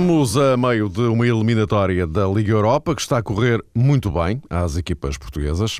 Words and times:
Estamos 0.00 0.34
a 0.34 0.56
meio 0.56 0.88
de 0.88 1.02
uma 1.02 1.26
eliminatória 1.26 2.06
da 2.06 2.26
Liga 2.26 2.52
Europa 2.52 2.94
que 2.94 3.02
está 3.02 3.18
a 3.18 3.22
correr 3.22 3.62
muito 3.74 4.10
bem 4.10 4.40
às 4.48 4.78
equipas 4.78 5.18
portuguesas, 5.18 5.78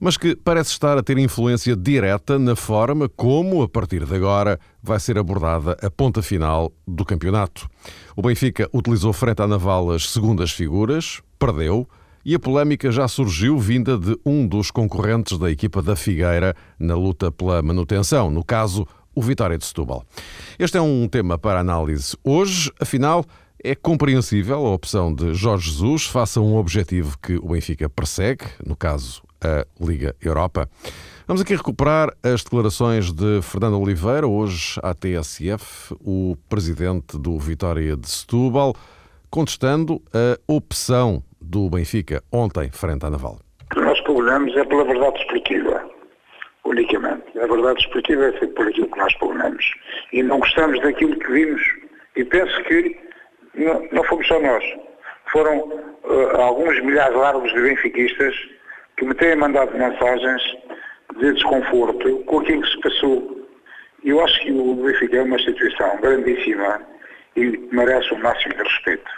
mas 0.00 0.16
que 0.16 0.34
parece 0.34 0.72
estar 0.72 0.98
a 0.98 1.04
ter 1.04 1.16
influência 1.18 1.76
direta 1.76 2.36
na 2.36 2.56
forma 2.56 3.08
como, 3.08 3.62
a 3.62 3.68
partir 3.68 4.04
de 4.04 4.12
agora, 4.12 4.58
vai 4.82 4.98
ser 4.98 5.16
abordada 5.16 5.76
a 5.80 5.88
ponta 5.88 6.20
final 6.20 6.72
do 6.84 7.04
campeonato. 7.04 7.68
O 8.16 8.22
Benfica 8.22 8.68
utilizou 8.74 9.12
frente 9.12 9.40
à 9.40 9.46
Naval 9.46 9.92
as 9.92 10.10
segundas 10.10 10.50
figuras, 10.50 11.22
perdeu, 11.38 11.88
e 12.24 12.34
a 12.34 12.40
polémica 12.40 12.90
já 12.90 13.06
surgiu 13.06 13.56
vinda 13.56 13.96
de 13.96 14.18
um 14.26 14.48
dos 14.48 14.72
concorrentes 14.72 15.38
da 15.38 15.48
equipa 15.48 15.80
da 15.80 15.94
Figueira 15.94 16.56
na 16.76 16.96
luta 16.96 17.30
pela 17.30 17.62
manutenção, 17.62 18.32
no 18.32 18.42
caso, 18.42 18.84
o 19.14 19.22
Vitória 19.22 19.56
de 19.56 19.64
Setúbal. 19.64 20.04
Este 20.58 20.76
é 20.76 20.80
um 20.80 21.06
tema 21.06 21.38
para 21.38 21.60
análise 21.60 22.16
hoje, 22.24 22.72
afinal, 22.80 23.24
é 23.62 23.74
compreensível 23.74 24.66
a 24.66 24.74
opção 24.74 25.14
de 25.14 25.34
Jorge 25.34 25.70
Jesus 25.70 26.06
face 26.06 26.38
a 26.38 26.42
um 26.42 26.56
objetivo 26.56 27.18
que 27.18 27.36
o 27.36 27.48
Benfica 27.48 27.88
persegue, 27.88 28.44
no 28.66 28.74
caso, 28.74 29.22
a 29.40 29.66
Liga 29.80 30.14
Europa. 30.22 30.68
Vamos 31.26 31.42
aqui 31.42 31.54
recuperar 31.54 32.10
as 32.22 32.42
declarações 32.42 33.12
de 33.12 33.40
Fernando 33.42 33.78
Oliveira, 33.78 34.26
hoje 34.26 34.80
à 34.82 34.94
TSF, 34.94 35.94
o 36.00 36.36
presidente 36.48 37.18
do 37.18 37.38
Vitória 37.38 37.96
de 37.96 38.08
Setúbal, 38.08 38.74
contestando 39.30 40.02
a 40.12 40.38
opção 40.52 41.22
do 41.40 41.68
Benfica 41.70 42.22
ontem 42.32 42.70
frente 42.70 43.04
à 43.06 43.10
Naval. 43.10 43.38
O 43.70 43.74
que 43.74 43.80
nós 43.80 44.00
pugnamos 44.00 44.56
é 44.56 44.64
pela 44.64 44.84
verdade 44.84 45.18
esportiva, 45.20 45.84
unicamente. 46.64 47.38
A 47.38 47.46
verdade 47.46 47.80
esportiva 47.80 48.24
é 48.24 48.46
por 48.46 48.66
aquilo 48.66 48.90
que 48.90 48.98
nós 48.98 49.14
pugnamos. 49.18 49.64
E 50.12 50.22
não 50.22 50.40
gostamos 50.40 50.82
daquilo 50.82 51.16
que 51.18 51.30
vimos. 51.30 51.62
E 52.16 52.24
penso 52.24 52.62
que 52.64 53.09
não, 53.64 53.88
não 53.92 54.04
fomos 54.04 54.26
só 54.26 54.40
nós. 54.40 54.64
Foram 55.32 55.58
uh, 55.58 56.40
alguns 56.40 56.80
milhares 56.82 57.16
largos 57.16 57.52
de 57.52 57.60
benfiquistas 57.60 58.34
que 58.96 59.04
me 59.04 59.14
têm 59.14 59.36
mandado 59.36 59.76
mensagens 59.76 60.42
de 61.18 61.32
desconforto 61.32 62.18
com 62.26 62.40
aquilo 62.40 62.62
que 62.62 62.70
se 62.70 62.80
passou. 62.80 63.40
Eu 64.04 64.22
acho 64.24 64.40
que 64.40 64.52
o 64.52 64.74
Benfica 64.74 65.18
é 65.18 65.22
uma 65.22 65.36
instituição 65.36 66.00
grandíssima 66.00 66.80
e 67.36 67.68
merece 67.72 68.12
o 68.14 68.18
máximo 68.18 68.54
de 68.54 68.62
respeito. 68.62 69.10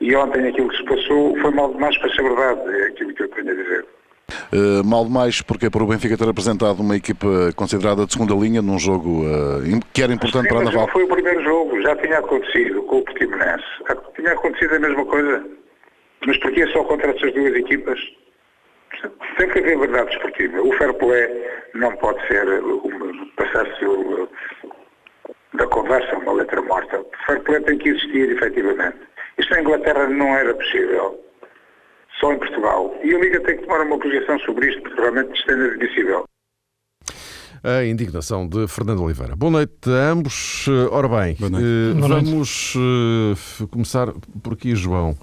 E 0.00 0.14
ontem 0.14 0.48
aquilo 0.48 0.68
que 0.68 0.76
se 0.76 0.84
passou 0.84 1.36
foi 1.40 1.50
mal 1.50 1.72
demais 1.72 1.96
para 1.98 2.10
ser 2.10 2.22
verdade, 2.22 2.60
é 2.80 2.86
aquilo 2.86 3.14
que 3.14 3.22
eu 3.22 3.28
tenho 3.28 3.50
a 3.50 3.54
dizer. 3.54 3.86
Uh, 4.52 4.84
mal 4.84 5.04
demais 5.04 5.40
porque 5.42 5.70
por 5.70 5.82
o 5.82 5.86
Benfica 5.86 6.16
ter 6.16 6.28
apresentado 6.28 6.80
uma 6.80 6.96
equipa 6.96 7.26
considerada 7.56 8.06
de 8.06 8.12
segunda 8.12 8.34
linha 8.34 8.62
num 8.62 8.78
jogo 8.78 9.24
uh, 9.24 9.80
que 9.92 10.02
era 10.02 10.12
importante 10.12 10.44
Sim, 10.44 10.48
para 10.48 10.60
a 10.60 10.64
Naval. 10.64 10.82
Não 10.82 10.92
foi 10.92 11.04
o 11.04 11.08
primeiro 11.08 11.42
jogo, 11.42 11.67
já 11.82 11.96
tinha 11.96 12.18
acontecido 12.18 12.82
com 12.84 12.98
o 12.98 13.04
Portimonense. 13.04 13.64
Tinha 14.16 14.32
acontecido 14.32 14.76
a 14.76 14.80
mesma 14.80 15.04
coisa. 15.06 15.44
Mas 16.26 16.38
porquê 16.38 16.66
só 16.68 16.84
contra 16.84 17.10
essas 17.10 17.32
duas 17.32 17.54
equipas? 17.54 18.00
Tem 19.36 19.48
que 19.50 19.58
haver 19.58 19.78
verdade 19.78 20.14
esportiva. 20.14 20.62
O 20.62 20.72
fair 20.72 20.92
play 20.94 21.50
não 21.74 21.94
pode 21.96 22.26
ser 22.26 22.46
passar-se 23.36 23.84
da 25.54 25.66
conversa 25.66 26.16
uma 26.18 26.32
letra 26.32 26.60
morta. 26.62 27.00
O 27.00 27.10
fair 27.26 27.40
play 27.42 27.60
tem 27.62 27.78
que 27.78 27.90
existir, 27.90 28.30
efetivamente. 28.32 28.98
Isto 29.38 29.54
na 29.54 29.60
Inglaterra 29.60 30.08
não 30.08 30.36
era 30.36 30.54
possível. 30.54 31.24
Só 32.18 32.32
em 32.32 32.38
Portugal. 32.38 32.98
E 33.04 33.14
a 33.14 33.18
Liga 33.18 33.40
tem 33.40 33.56
que 33.56 33.62
tomar 33.62 33.82
uma 33.82 33.98
posição 33.98 34.38
sobre 34.40 34.70
isto, 34.70 34.82
porque 34.82 35.00
realmente 35.00 35.38
isto 35.38 35.50
é 35.50 35.54
inadmissível. 35.54 36.24
A 37.62 37.84
indignação 37.84 38.46
de 38.46 38.68
Fernando 38.68 39.02
Oliveira. 39.02 39.34
Boa 39.34 39.50
noite 39.50 39.90
a 39.90 40.10
ambos. 40.10 40.66
Ora 40.90 41.08
bem, 41.08 41.36
eh, 41.40 42.00
vamos 42.00 42.74
eh, 42.76 43.66
começar 43.70 44.12
por 44.42 44.52
aqui, 44.52 44.76
João. 44.76 45.16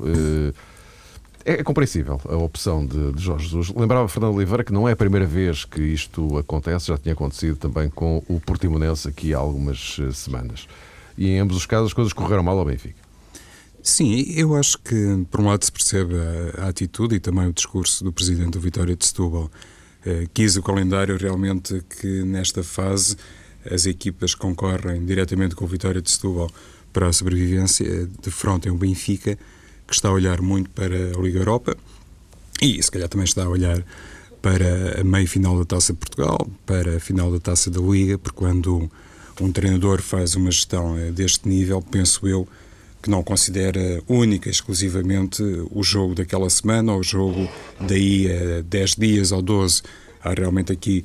Eh, 1.46 1.58
é 1.60 1.64
compreensível 1.64 2.20
a 2.28 2.36
opção 2.36 2.86
de, 2.86 3.14
de, 3.14 3.22
Jorge 3.22 3.46
Jesus. 3.46 3.70
Lembrava 3.70 4.08
Fernando 4.10 4.36
Oliveira 4.36 4.64
que 4.64 4.74
não 4.74 4.90
é 4.90 4.92
a 4.92 4.96
primeira 4.96 5.26
vez 5.26 5.64
que 5.64 5.82
isto 5.82 6.38
acontece, 6.38 6.88
já 6.88 6.98
tinha 6.98 7.14
acontecido 7.14 7.56
também 7.56 7.90
com 7.90 8.22
o 8.28 8.40
Portimonense 8.40 9.08
aqui 9.08 9.34
há 9.34 9.38
algumas 9.38 9.98
semanas. 10.12 10.68
E 11.18 11.30
em 11.30 11.40
ambos 11.40 11.56
os 11.56 11.66
casos 11.66 11.88
as 11.88 11.94
coisas 11.94 12.12
correram 12.12 12.44
mal 12.44 12.58
ao 12.58 12.66
Benfica. 12.66 13.06
Sim, 13.82 14.26
eu 14.36 14.56
acho 14.56 14.80
que, 14.80 15.26
por 15.30 15.40
um 15.42 15.46
lado, 15.46 15.64
se 15.64 15.72
percebe 15.72 16.16
a, 16.58 16.66
a 16.66 16.70
atitude 16.70 17.16
e 17.16 17.20
também 17.20 17.48
o 17.48 17.54
discurso 17.54 18.04
do 18.04 18.12
presidente 18.12 18.50
do 18.50 18.60
Vitória 18.60 18.96
de 18.96 19.06
Setúbal. 19.06 19.50
Eh, 20.06 20.28
quis 20.34 20.56
o 20.56 20.62
calendário 20.62 21.18
realmente 21.18 21.84
que, 22.00 22.24
nesta 22.24 22.64
fase, 22.64 23.18
as 23.70 23.86
equipas 23.86 24.36
concorrem 24.36 25.04
diretamente 25.04 25.56
com 25.56 25.66
o 25.66 25.68
Vitória 25.68 26.02
de 26.02 26.12
Setúbal 26.12 26.52
para 26.94 27.08
a 27.08 27.14
sobrevivência, 27.14 28.08
defrontem 28.22 28.72
o 28.72 28.76
Benfica, 28.76 29.38
que 29.88 29.94
está 29.94 30.10
a 30.10 30.12
olhar 30.12 30.42
muito 30.42 30.70
para 30.70 30.96
a 30.96 31.22
Liga 31.22 31.40
Europa 31.40 31.76
e, 32.62 32.82
se 32.82 32.90
calhar, 32.92 33.10
também 33.10 33.26
está 33.26 33.44
a 33.44 33.50
olhar 33.50 33.84
para 34.42 35.02
a 35.02 35.04
meia-final 35.04 35.58
da 35.58 35.66
Taça 35.66 35.92
de 35.92 36.00
Portugal, 36.00 36.48
para 36.66 36.98
a 36.98 37.00
final 37.00 37.32
da 37.32 37.40
Taça 37.40 37.72
da 37.72 37.82
Liga, 37.82 38.18
porque 38.18 38.38
quando 38.38 38.90
um 39.42 39.52
treinador 39.52 40.02
faz 40.02 40.36
uma 40.36 40.52
gestão 40.52 40.98
eh, 40.98 41.12
deste 41.12 41.50
nível, 41.50 41.82
penso 41.82 42.28
eu, 42.28 42.48
que 43.06 43.12
não 43.12 43.22
considera 43.22 44.02
única, 44.08 44.50
exclusivamente 44.50 45.44
o 45.70 45.84
jogo 45.84 46.16
daquela 46.16 46.50
semana 46.50 46.92
ou 46.92 47.02
o 47.02 47.04
jogo 47.04 47.48
daí 47.80 48.28
a 48.58 48.62
10 48.64 48.96
dias 48.96 49.32
ou 49.32 49.44
12. 49.44 49.84
Há 50.24 50.34
realmente 50.34 50.72
aqui 50.72 51.04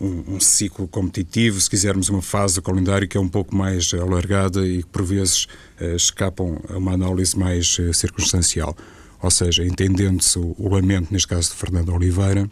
um, 0.00 0.36
um, 0.36 0.40
ciclo 0.40 0.86
competitivo, 0.86 1.60
se 1.60 1.68
quisermos 1.68 2.08
uma 2.08 2.22
fase 2.22 2.54
do 2.54 2.62
calendário 2.62 3.08
que 3.08 3.16
é 3.16 3.20
um 3.20 3.28
pouco 3.28 3.56
mais 3.56 3.92
alargada 3.92 4.64
e 4.64 4.84
que 4.84 4.88
por 4.88 5.02
vezes 5.02 5.48
uh, 5.80 5.96
escapam 5.96 6.60
a 6.68 6.78
uma 6.78 6.92
análise 6.92 7.36
mais 7.36 7.76
uh, 7.80 7.92
circunstancial. 7.92 8.76
Ou 9.20 9.30
seja, 9.30 9.64
entendendo-se 9.64 10.38
o, 10.38 10.54
o 10.56 10.68
lamento, 10.68 11.12
neste 11.12 11.26
caso 11.26 11.50
de 11.50 11.56
Fernando 11.56 11.92
Oliveira, 11.92 12.48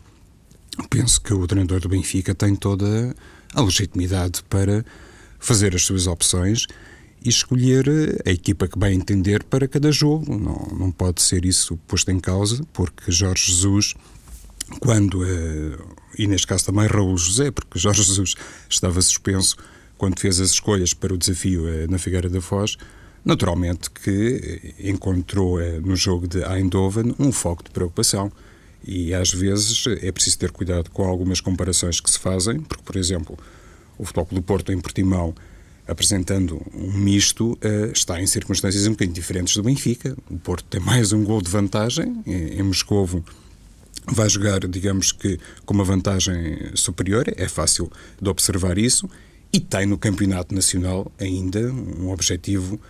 penso 0.89 1.21
que 1.21 1.33
o 1.33 1.47
treinador 1.47 1.79
do 1.79 1.89
Benfica 1.89 2.35
tem 2.35 2.57
toda 2.57 3.15
a 3.55 3.63
legitimidade 3.63 4.43
para 4.51 4.85
fazer 5.39 5.77
as 5.77 5.83
suas 5.85 6.09
opções 6.09 6.67
e 7.25 7.29
escolher 7.29 7.87
a 8.27 8.31
equipa 8.31 8.67
que 8.67 8.79
vai 8.79 8.93
entender 8.93 9.45
para 9.45 9.69
cada 9.69 9.93
jogo. 9.93 10.37
Não, 10.37 10.79
não 10.79 10.91
pode 10.91 11.21
ser 11.23 11.45
isso 11.45 11.77
posto 11.87 12.11
em 12.11 12.19
causa, 12.19 12.65
porque 12.73 13.11
Jorge 13.13 13.53
Jesus, 13.53 13.95
quando, 14.81 15.25
eh, 15.25 15.79
e 16.19 16.27
neste 16.27 16.47
caso 16.47 16.65
também 16.67 16.87
Raul 16.87 17.17
José, 17.17 17.51
porque 17.51 17.77
Jorge 17.79 18.03
Jesus 18.03 18.35
estava 18.69 19.01
suspenso 19.03 19.57
quando 19.99 20.19
fez 20.19 20.41
as 20.41 20.51
escolhas 20.51 20.95
para 20.95 21.13
o 21.13 21.19
desafio 21.19 21.69
eh, 21.69 21.87
na 21.89 21.99
Figueira 21.99 22.29
da 22.29 22.41
Foz, 22.41 22.77
naturalmente 23.23 23.91
que 23.91 24.73
eh, 24.79 24.89
encontrou 24.89 25.59
no 25.83 25.95
jogo 25.95 26.27
de 26.27 26.43
Eindhoven 26.43 27.15
um 27.19 27.31
foco 27.31 27.65
de 27.65 27.71
preocupação. 27.71 28.33
E 28.83 29.13
às 29.13 29.31
vezes 29.31 29.85
é 30.01 30.11
preciso 30.11 30.39
ter 30.39 30.51
cuidado 30.51 30.91
com 30.91 31.05
algumas 31.05 31.39
comparações 31.39 32.01
que 32.01 32.11
se 32.11 32.19
fazem, 32.19 32.61
porque, 32.61 32.83
por 32.83 32.97
exemplo, 32.97 33.39
o 33.99 34.07
Futebol 34.07 34.29
do 34.33 34.41
Porto 34.41 34.73
em 34.73 34.81
Portimão 34.81 35.35
apresentando 35.91 36.61
um 36.73 36.93
misto, 36.93 37.53
uh, 37.53 37.93
está 37.93 38.21
em 38.21 38.27
circunstâncias 38.27 38.87
um 38.87 38.91
bocadinho 38.91 39.15
diferentes 39.15 39.55
do 39.57 39.63
Benfica. 39.63 40.17
O 40.31 40.39
Porto 40.39 40.65
tem 40.65 40.81
mais 40.81 41.13
um 41.13 41.25
gol 41.25 41.43
de 41.43 41.51
vantagem. 41.51 42.23
Em, 42.27 42.61
em 42.61 42.63
Moscovo 42.63 43.25
vai 44.07 44.29
jogar, 44.29 44.61
digamos 44.69 45.13
que, 45.13 45.39
com 45.65 45.75
uma 45.75 45.85
vantagem 45.85 46.71
superior. 46.75 47.25
É 47.37 47.49
fácil 47.49 47.91
de 48.21 48.29
observar 48.29 48.79
isso. 48.79 49.09
E 49.53 49.59
tem 49.59 49.85
no 49.85 49.99
Campeonato 49.99 50.55
Nacional 50.55 51.11
ainda 51.19 51.73
um 51.73 52.11
objetivo 52.11 52.81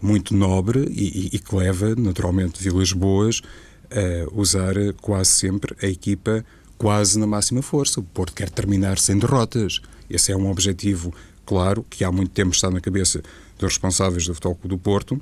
muito 0.00 0.34
nobre 0.34 0.86
e, 0.90 1.30
e, 1.32 1.36
e 1.36 1.38
que 1.38 1.54
leva, 1.54 1.94
naturalmente, 1.94 2.62
Vilas 2.62 2.92
Boas 2.92 3.42
a 3.90 4.34
usar 4.34 4.74
quase 5.00 5.30
sempre 5.32 5.76
a 5.82 5.86
equipa 5.86 6.44
quase 6.78 7.18
na 7.18 7.26
máxima 7.26 7.62
força. 7.62 8.00
O 8.00 8.02
Porto 8.02 8.34
quer 8.34 8.50
terminar 8.50 8.98
sem 8.98 9.18
derrotas. 9.18 9.80
Esse 10.08 10.32
é 10.32 10.36
um 10.36 10.50
objetivo 10.50 11.12
claro, 11.46 11.86
que 11.88 12.04
há 12.04 12.12
muito 12.12 12.32
tempo 12.32 12.54
está 12.54 12.70
na 12.70 12.80
cabeça 12.80 13.22
dos 13.58 13.70
responsáveis 13.70 14.26
do 14.26 14.34
Futebol 14.34 14.58
do 14.64 14.76
Porto 14.76 15.20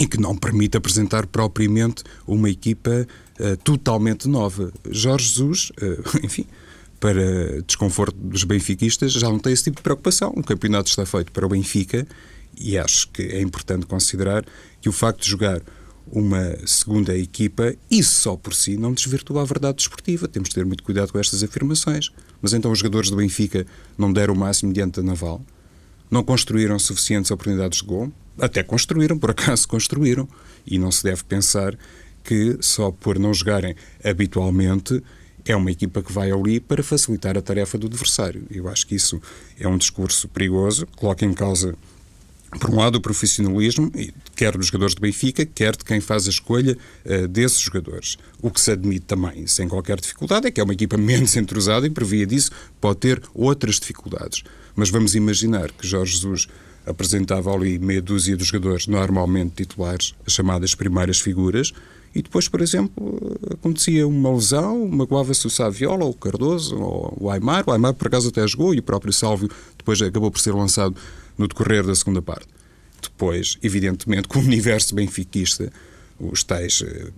e 0.00 0.06
que 0.06 0.18
não 0.18 0.36
permite 0.36 0.76
apresentar 0.76 1.26
propriamente 1.26 2.02
uma 2.26 2.50
equipa 2.50 3.06
uh, 3.38 3.56
totalmente 3.58 4.26
nova. 4.26 4.72
Jorge 4.90 5.28
Jesus, 5.28 5.70
uh, 5.80 6.18
enfim, 6.24 6.46
para 6.98 7.62
desconforto 7.62 8.16
dos 8.16 8.44
benfiquistas, 8.44 9.12
já 9.12 9.28
não 9.28 9.38
tem 9.38 9.52
esse 9.52 9.64
tipo 9.64 9.76
de 9.76 9.82
preocupação. 9.82 10.32
O 10.36 10.42
campeonato 10.42 10.88
está 10.88 11.06
feito 11.06 11.30
para 11.30 11.46
o 11.46 11.48
Benfica 11.48 12.06
e 12.58 12.78
acho 12.78 13.08
que 13.10 13.22
é 13.22 13.40
importante 13.40 13.86
considerar 13.86 14.44
que 14.80 14.88
o 14.88 14.92
facto 14.92 15.22
de 15.22 15.30
jogar 15.30 15.60
uma 16.10 16.56
segunda 16.66 17.16
equipa, 17.16 17.74
isso 17.90 18.20
só 18.20 18.36
por 18.36 18.54
si 18.54 18.76
não 18.76 18.92
desvirtua 18.92 19.42
a 19.42 19.44
verdade 19.44 19.76
desportiva. 19.76 20.28
Temos 20.28 20.48
de 20.48 20.54
ter 20.54 20.64
muito 20.64 20.82
cuidado 20.82 21.12
com 21.12 21.18
estas 21.18 21.42
afirmações. 21.42 22.10
Mas 22.44 22.52
então 22.52 22.70
os 22.70 22.78
jogadores 22.78 23.08
do 23.08 23.16
Benfica 23.16 23.66
não 23.96 24.12
deram 24.12 24.34
o 24.34 24.36
máximo 24.36 24.70
diante 24.70 25.00
da 25.00 25.02
Naval? 25.02 25.40
Não 26.10 26.22
construíram 26.22 26.78
suficientes 26.78 27.30
oportunidades 27.30 27.78
de 27.78 27.86
gol? 27.86 28.12
Até 28.38 28.62
construíram, 28.62 29.18
por 29.18 29.30
acaso 29.30 29.66
construíram. 29.66 30.28
E 30.66 30.78
não 30.78 30.92
se 30.92 31.02
deve 31.02 31.24
pensar 31.24 31.74
que 32.22 32.58
só 32.60 32.90
por 32.90 33.18
não 33.18 33.32
jogarem 33.32 33.74
habitualmente 34.04 35.02
é 35.42 35.56
uma 35.56 35.70
equipa 35.70 36.02
que 36.02 36.12
vai 36.12 36.30
ali 36.30 36.60
para 36.60 36.82
facilitar 36.82 37.38
a 37.38 37.40
tarefa 37.40 37.78
do 37.78 37.86
adversário. 37.86 38.42
Eu 38.50 38.68
acho 38.68 38.86
que 38.86 38.94
isso 38.94 39.18
é 39.58 39.66
um 39.66 39.78
discurso 39.78 40.28
perigoso, 40.28 40.86
coloca 40.96 41.24
em 41.24 41.32
causa 41.32 41.74
por 42.58 42.70
um 42.70 42.76
lado, 42.76 42.96
o 42.96 43.00
profissionalismo, 43.00 43.90
quer 44.36 44.56
dos 44.56 44.66
jogadores 44.66 44.94
do 44.94 45.00
Benfica, 45.00 45.44
quer 45.44 45.76
de 45.76 45.84
quem 45.84 46.00
faz 46.00 46.26
a 46.26 46.30
escolha 46.30 46.76
uh, 47.04 47.28
desses 47.28 47.60
jogadores. 47.60 48.16
O 48.40 48.50
que 48.50 48.60
se 48.60 48.70
admite 48.70 49.06
também, 49.06 49.46
sem 49.46 49.68
qualquer 49.68 50.00
dificuldade, 50.00 50.46
é 50.46 50.50
que 50.50 50.60
é 50.60 50.64
uma 50.64 50.72
equipa 50.72 50.96
menos 50.98 51.36
entrosada 51.36 51.86
e, 51.86 51.90
por 51.90 52.04
via 52.04 52.26
disso, 52.26 52.50
pode 52.80 53.00
ter 53.00 53.22
outras 53.34 53.78
dificuldades. 53.78 54.42
Mas 54.74 54.90
vamos 54.90 55.14
imaginar 55.14 55.70
que 55.72 55.86
Jorge 55.86 56.14
Jesus 56.14 56.48
apresentava 56.86 57.52
ali 57.52 57.78
meia 57.78 58.02
dúzia 58.02 58.36
de 58.36 58.44
jogadores 58.44 58.86
normalmente 58.86 59.54
titulares, 59.56 60.14
as 60.26 60.32
chamadas 60.32 60.74
primeiras 60.74 61.20
figuras, 61.20 61.72
e 62.14 62.22
depois, 62.22 62.46
por 62.46 62.60
exemplo, 62.60 62.92
acontecia 63.50 64.06
uma 64.06 64.32
lesão, 64.32 64.86
magoava-se 64.86 65.44
o 65.48 65.50
Saviola, 65.50 66.04
ou 66.04 66.12
o 66.12 66.14
Cardoso, 66.14 66.76
ou 66.78 67.16
o 67.20 67.30
Aymar. 67.30 67.64
O 67.66 67.72
Aymar, 67.72 67.92
por 67.94 68.06
acaso, 68.06 68.28
até 68.28 68.46
jogou 68.46 68.72
e 68.72 68.78
o 68.78 68.82
próprio 68.82 69.12
Sálvio 69.12 69.50
depois 69.76 70.00
acabou 70.00 70.30
por 70.30 70.38
ser 70.38 70.54
lançado 70.54 70.94
no 71.36 71.48
decorrer 71.48 71.84
da 71.84 71.94
segunda 71.94 72.22
parte. 72.22 72.48
Depois, 73.02 73.58
evidentemente, 73.62 74.28
com 74.28 74.38
o 74.38 74.42
universo 74.42 74.94
benfiquista, 74.94 75.70
os 76.18 76.44
tais 76.44 76.80
uh, 76.80 77.12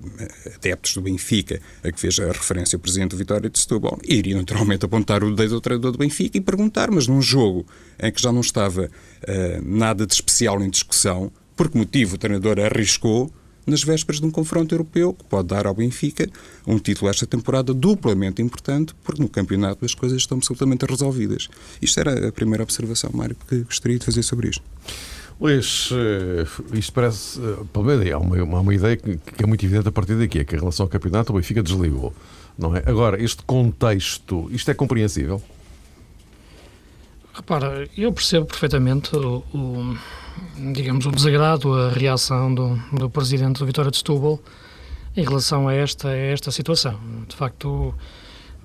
adeptos 0.54 0.94
do 0.94 1.02
Benfica, 1.02 1.60
a 1.84 1.92
que 1.92 2.00
fez 2.00 2.18
a 2.18 2.26
referência 2.26 2.76
o 2.76 2.80
presidente 2.80 3.10
do 3.10 3.16
Vitória 3.18 3.48
de 3.48 3.58
Setúbal, 3.58 3.98
iriam 4.04 4.40
naturalmente 4.40 4.84
apontar 4.84 5.22
o 5.22 5.34
dedo 5.34 5.54
ao 5.54 5.60
treinador 5.60 5.92
do 5.92 5.98
Benfica 5.98 6.38
e 6.38 6.40
perguntar, 6.40 6.90
mas 6.90 7.06
num 7.06 7.20
jogo 7.20 7.66
em 8.02 8.10
que 8.10 8.20
já 8.20 8.32
não 8.32 8.40
estava 8.40 8.86
uh, 8.86 9.62
nada 9.62 10.06
de 10.06 10.14
especial 10.14 10.62
em 10.62 10.70
discussão, 10.70 11.30
por 11.54 11.70
que 11.70 11.78
motivo 11.78 12.14
o 12.14 12.18
treinador 12.18 12.58
arriscou 12.58 13.32
nas 13.66 13.82
vésperas 13.82 14.20
de 14.20 14.26
um 14.26 14.30
confronto 14.30 14.74
europeu 14.74 15.12
que 15.12 15.24
pode 15.24 15.48
dar 15.48 15.66
ao 15.66 15.74
Benfica 15.74 16.28
um 16.66 16.78
título 16.78 17.10
esta 17.10 17.26
temporada 17.26 17.74
duplamente 17.74 18.40
importante, 18.40 18.94
porque 19.02 19.20
no 19.20 19.28
campeonato 19.28 19.84
as 19.84 19.94
coisas 19.94 20.18
estão 20.18 20.38
absolutamente 20.38 20.86
resolvidas. 20.86 21.48
Isto 21.82 22.00
era 22.00 22.28
a 22.28 22.32
primeira 22.32 22.62
observação, 22.62 23.10
Mário, 23.12 23.36
que 23.48 23.58
gostaria 23.60 23.98
de 23.98 24.04
fazer 24.04 24.22
sobre 24.22 24.48
isto. 24.48 24.62
Luís, 25.38 25.90
eh, 25.92 26.46
isto 26.72 26.92
parece, 26.92 27.38
eh, 27.38 27.64
pelo 27.70 27.84
menos 27.84 28.10
há 28.10 28.18
uma, 28.18 28.42
uma, 28.42 28.60
uma 28.60 28.74
ideia 28.74 28.96
que, 28.96 29.18
que, 29.18 29.44
é 29.44 29.46
muito 29.46 29.64
evidente 29.66 29.86
a 29.86 29.92
partir 29.92 30.14
daqui, 30.14 30.38
é 30.38 30.44
que 30.44 30.56
em 30.56 30.58
relação 30.58 30.84
ao 30.84 30.88
campeonato 30.88 31.30
o 31.30 31.36
Benfica 31.36 31.62
desligou, 31.62 32.14
não 32.56 32.74
é? 32.74 32.82
Agora, 32.86 33.22
este 33.22 33.42
contexto, 33.42 34.48
isto 34.50 34.70
é 34.70 34.74
compreensível? 34.74 35.42
Repara, 37.34 37.86
eu 37.98 38.10
percebo 38.12 38.46
perfeitamente 38.46 39.14
o, 39.14 39.44
o 39.52 39.98
digamos, 40.56 41.06
o 41.06 41.10
desagrado, 41.10 41.72
a 41.74 41.90
reação 41.90 42.54
do, 42.54 42.76
do 42.92 43.10
presidente 43.10 43.58
do 43.58 43.66
Vitória 43.66 43.90
de 43.90 43.96
Setúbal 43.96 44.40
em 45.16 45.22
relação 45.22 45.68
a 45.68 45.74
esta, 45.74 46.08
a 46.08 46.16
esta 46.16 46.50
situação. 46.50 46.98
De 47.26 47.34
facto, 47.34 47.94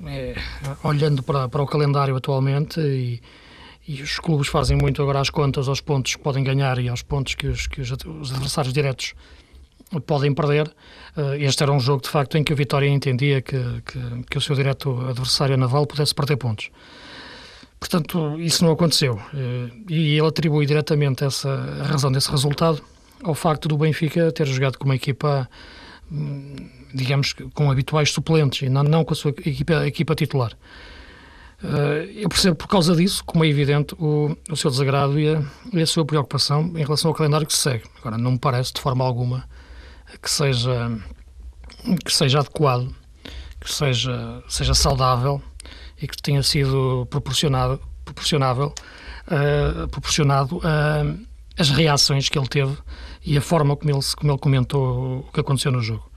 é, 0.05 0.35
olhando 0.83 1.23
para, 1.23 1.47
para 1.47 1.61
o 1.61 1.67
calendário 1.67 2.15
atualmente 2.15 2.79
e, 2.79 3.21
e, 3.87 4.01
os 4.01 4.19
clubes 4.19 4.47
fazem 4.47 4.77
muito 4.77 5.01
agora 5.01 5.19
as 5.19 5.29
contas 5.29 5.67
aos 5.67 5.81
pontos 5.81 6.15
que 6.15 6.21
podem 6.21 6.43
ganhar 6.43 6.77
e 6.79 6.89
aos 6.89 7.01
pontos 7.01 7.35
que 7.35 7.47
os, 7.47 7.67
que 7.67 7.81
os, 7.81 7.91
os 7.91 8.31
adversários 8.31 8.73
diretos 8.73 9.13
podem 9.99 10.33
perder. 10.33 10.71
Eh, 11.17 11.43
este 11.43 11.63
era 11.63 11.71
um 11.71 11.79
jogo, 11.79 12.01
de 12.01 12.09
facto, 12.09 12.37
em 12.37 12.43
que 12.43 12.53
o 12.53 12.55
Vitória 12.55 12.87
entendia 12.87 13.41
que, 13.41 13.57
que, 13.85 13.99
que 14.29 14.37
o 14.37 14.41
seu 14.41 14.55
direto 14.55 14.99
adversário 15.01 15.57
naval 15.57 15.85
pudesse 15.85 16.15
perder 16.15 16.37
pontos. 16.37 16.69
Portanto, 17.81 18.39
isso 18.39 18.63
não 18.63 18.71
aconteceu. 18.71 19.19
Eh, 19.33 19.71
e 19.89 20.17
ele 20.17 20.27
atribui 20.27 20.67
diretamente 20.67 21.23
essa, 21.23 21.49
a 21.49 21.83
razão 21.83 22.11
desse 22.11 22.29
resultado 22.29 22.79
ao 23.23 23.33
facto 23.33 23.67
do 23.67 23.75
Benfica 23.75 24.31
ter 24.31 24.45
jogado 24.45 24.77
com 24.77 24.85
uma 24.85 24.95
equipa, 24.95 25.49
hum, 26.11 26.55
digamos, 26.93 27.33
com 27.55 27.71
habituais 27.71 28.11
suplentes 28.11 28.61
e 28.61 28.69
não, 28.69 29.03
com 29.03 29.13
a 29.13 29.15
sua 29.15 29.31
equipa, 29.31 29.87
equipa 29.87 30.13
titular. 30.13 30.55
Eh, 31.63 32.11
eu 32.17 32.29
percebo 32.29 32.55
por 32.55 32.67
causa 32.67 32.95
disso, 32.95 33.23
como 33.25 33.43
é 33.43 33.47
evidente, 33.47 33.95
o, 33.97 34.37
o 34.47 34.55
seu 34.55 34.69
desagrado 34.69 35.19
e 35.19 35.29
a, 35.29 35.43
e 35.73 35.81
a, 35.81 35.87
sua 35.87 36.05
preocupação 36.05 36.71
em 36.75 36.83
relação 36.83 37.09
ao 37.09 37.15
calendário 37.15 37.47
que 37.47 37.53
se 37.53 37.61
segue. 37.61 37.85
Agora, 37.99 38.15
não 38.15 38.33
me 38.33 38.39
parece 38.39 38.73
de 38.73 38.79
forma 38.79 39.03
alguma 39.03 39.49
que 40.21 40.29
seja, 40.29 40.99
que 42.05 42.13
seja 42.13 42.41
adequado, 42.41 42.93
que 43.59 43.73
seja, 43.73 44.43
seja 44.47 44.75
saudável 44.75 45.41
e 46.01 46.07
que 46.07 46.17
tenha 46.21 46.41
sido 46.41 47.05
proporcionado, 47.09 47.79
proporcionável, 48.03 48.73
uh, 49.27 49.87
proporcionado 49.87 50.57
uh, 50.57 51.27
as 51.57 51.69
reações 51.69 52.27
que 52.29 52.37
ele 52.37 52.47
teve 52.47 52.75
e 53.25 53.37
a 53.37 53.41
forma 53.41 53.75
como 53.75 53.91
ele, 53.91 53.99
como 54.17 54.31
ele 54.31 54.39
comentou 54.39 55.19
o 55.19 55.31
que 55.31 55.39
aconteceu 55.39 55.71
no 55.71 55.81
jogo. 55.81 56.09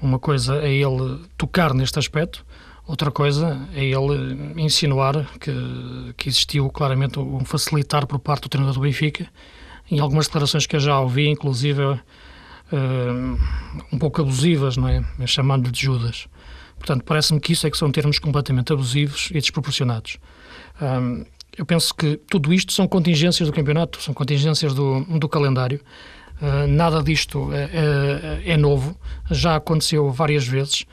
Uma 0.00 0.18
coisa 0.18 0.56
é 0.56 0.72
ele 0.72 1.20
tocar 1.36 1.72
neste 1.72 1.98
aspecto, 1.98 2.44
outra 2.86 3.10
coisa 3.10 3.68
é 3.74 3.84
ele 3.84 4.60
insinuar 4.60 5.24
que, 5.38 5.52
que 6.16 6.28
existiu 6.28 6.68
claramente 6.70 7.20
um 7.20 7.44
facilitar 7.44 8.06
por 8.06 8.18
parte 8.18 8.42
do 8.42 8.48
treinador 8.48 8.74
do 8.74 8.80
Benfica. 8.80 9.28
Em 9.88 10.00
algumas 10.00 10.26
declarações 10.26 10.66
que 10.66 10.74
eu 10.74 10.80
já 10.80 10.98
ouvi, 10.98 11.28
inclusive 11.28 11.82
uh, 11.82 12.00
um 13.92 13.98
pouco 13.98 14.22
abusivas, 14.22 14.76
não 14.76 14.88
é? 14.88 15.04
Chamando-lhe 15.26 15.70
de 15.70 15.80
Judas. 15.80 16.26
Portanto, 16.82 17.04
parece-me 17.04 17.38
que 17.38 17.52
isso 17.52 17.64
é 17.64 17.70
que 17.70 17.78
são 17.78 17.92
termos 17.92 18.18
completamente 18.18 18.72
abusivos 18.72 19.28
e 19.30 19.34
desproporcionados. 19.34 20.18
Eu 21.56 21.64
penso 21.64 21.94
que 21.94 22.16
tudo 22.28 22.52
isto 22.52 22.72
são 22.72 22.88
contingências 22.88 23.48
do 23.48 23.54
campeonato, 23.54 24.02
são 24.02 24.12
contingências 24.12 24.74
do, 24.74 25.00
do 25.04 25.28
calendário. 25.28 25.80
Uh, 26.40 26.66
nada 26.66 27.00
disto 27.02 27.52
é, 27.52 27.70
é, 28.44 28.52
é, 28.52 28.56
novo, 28.56 28.98
já 29.30 29.54
aconteceu 29.54 30.10
várias 30.10 30.44
vezes. 30.44 30.84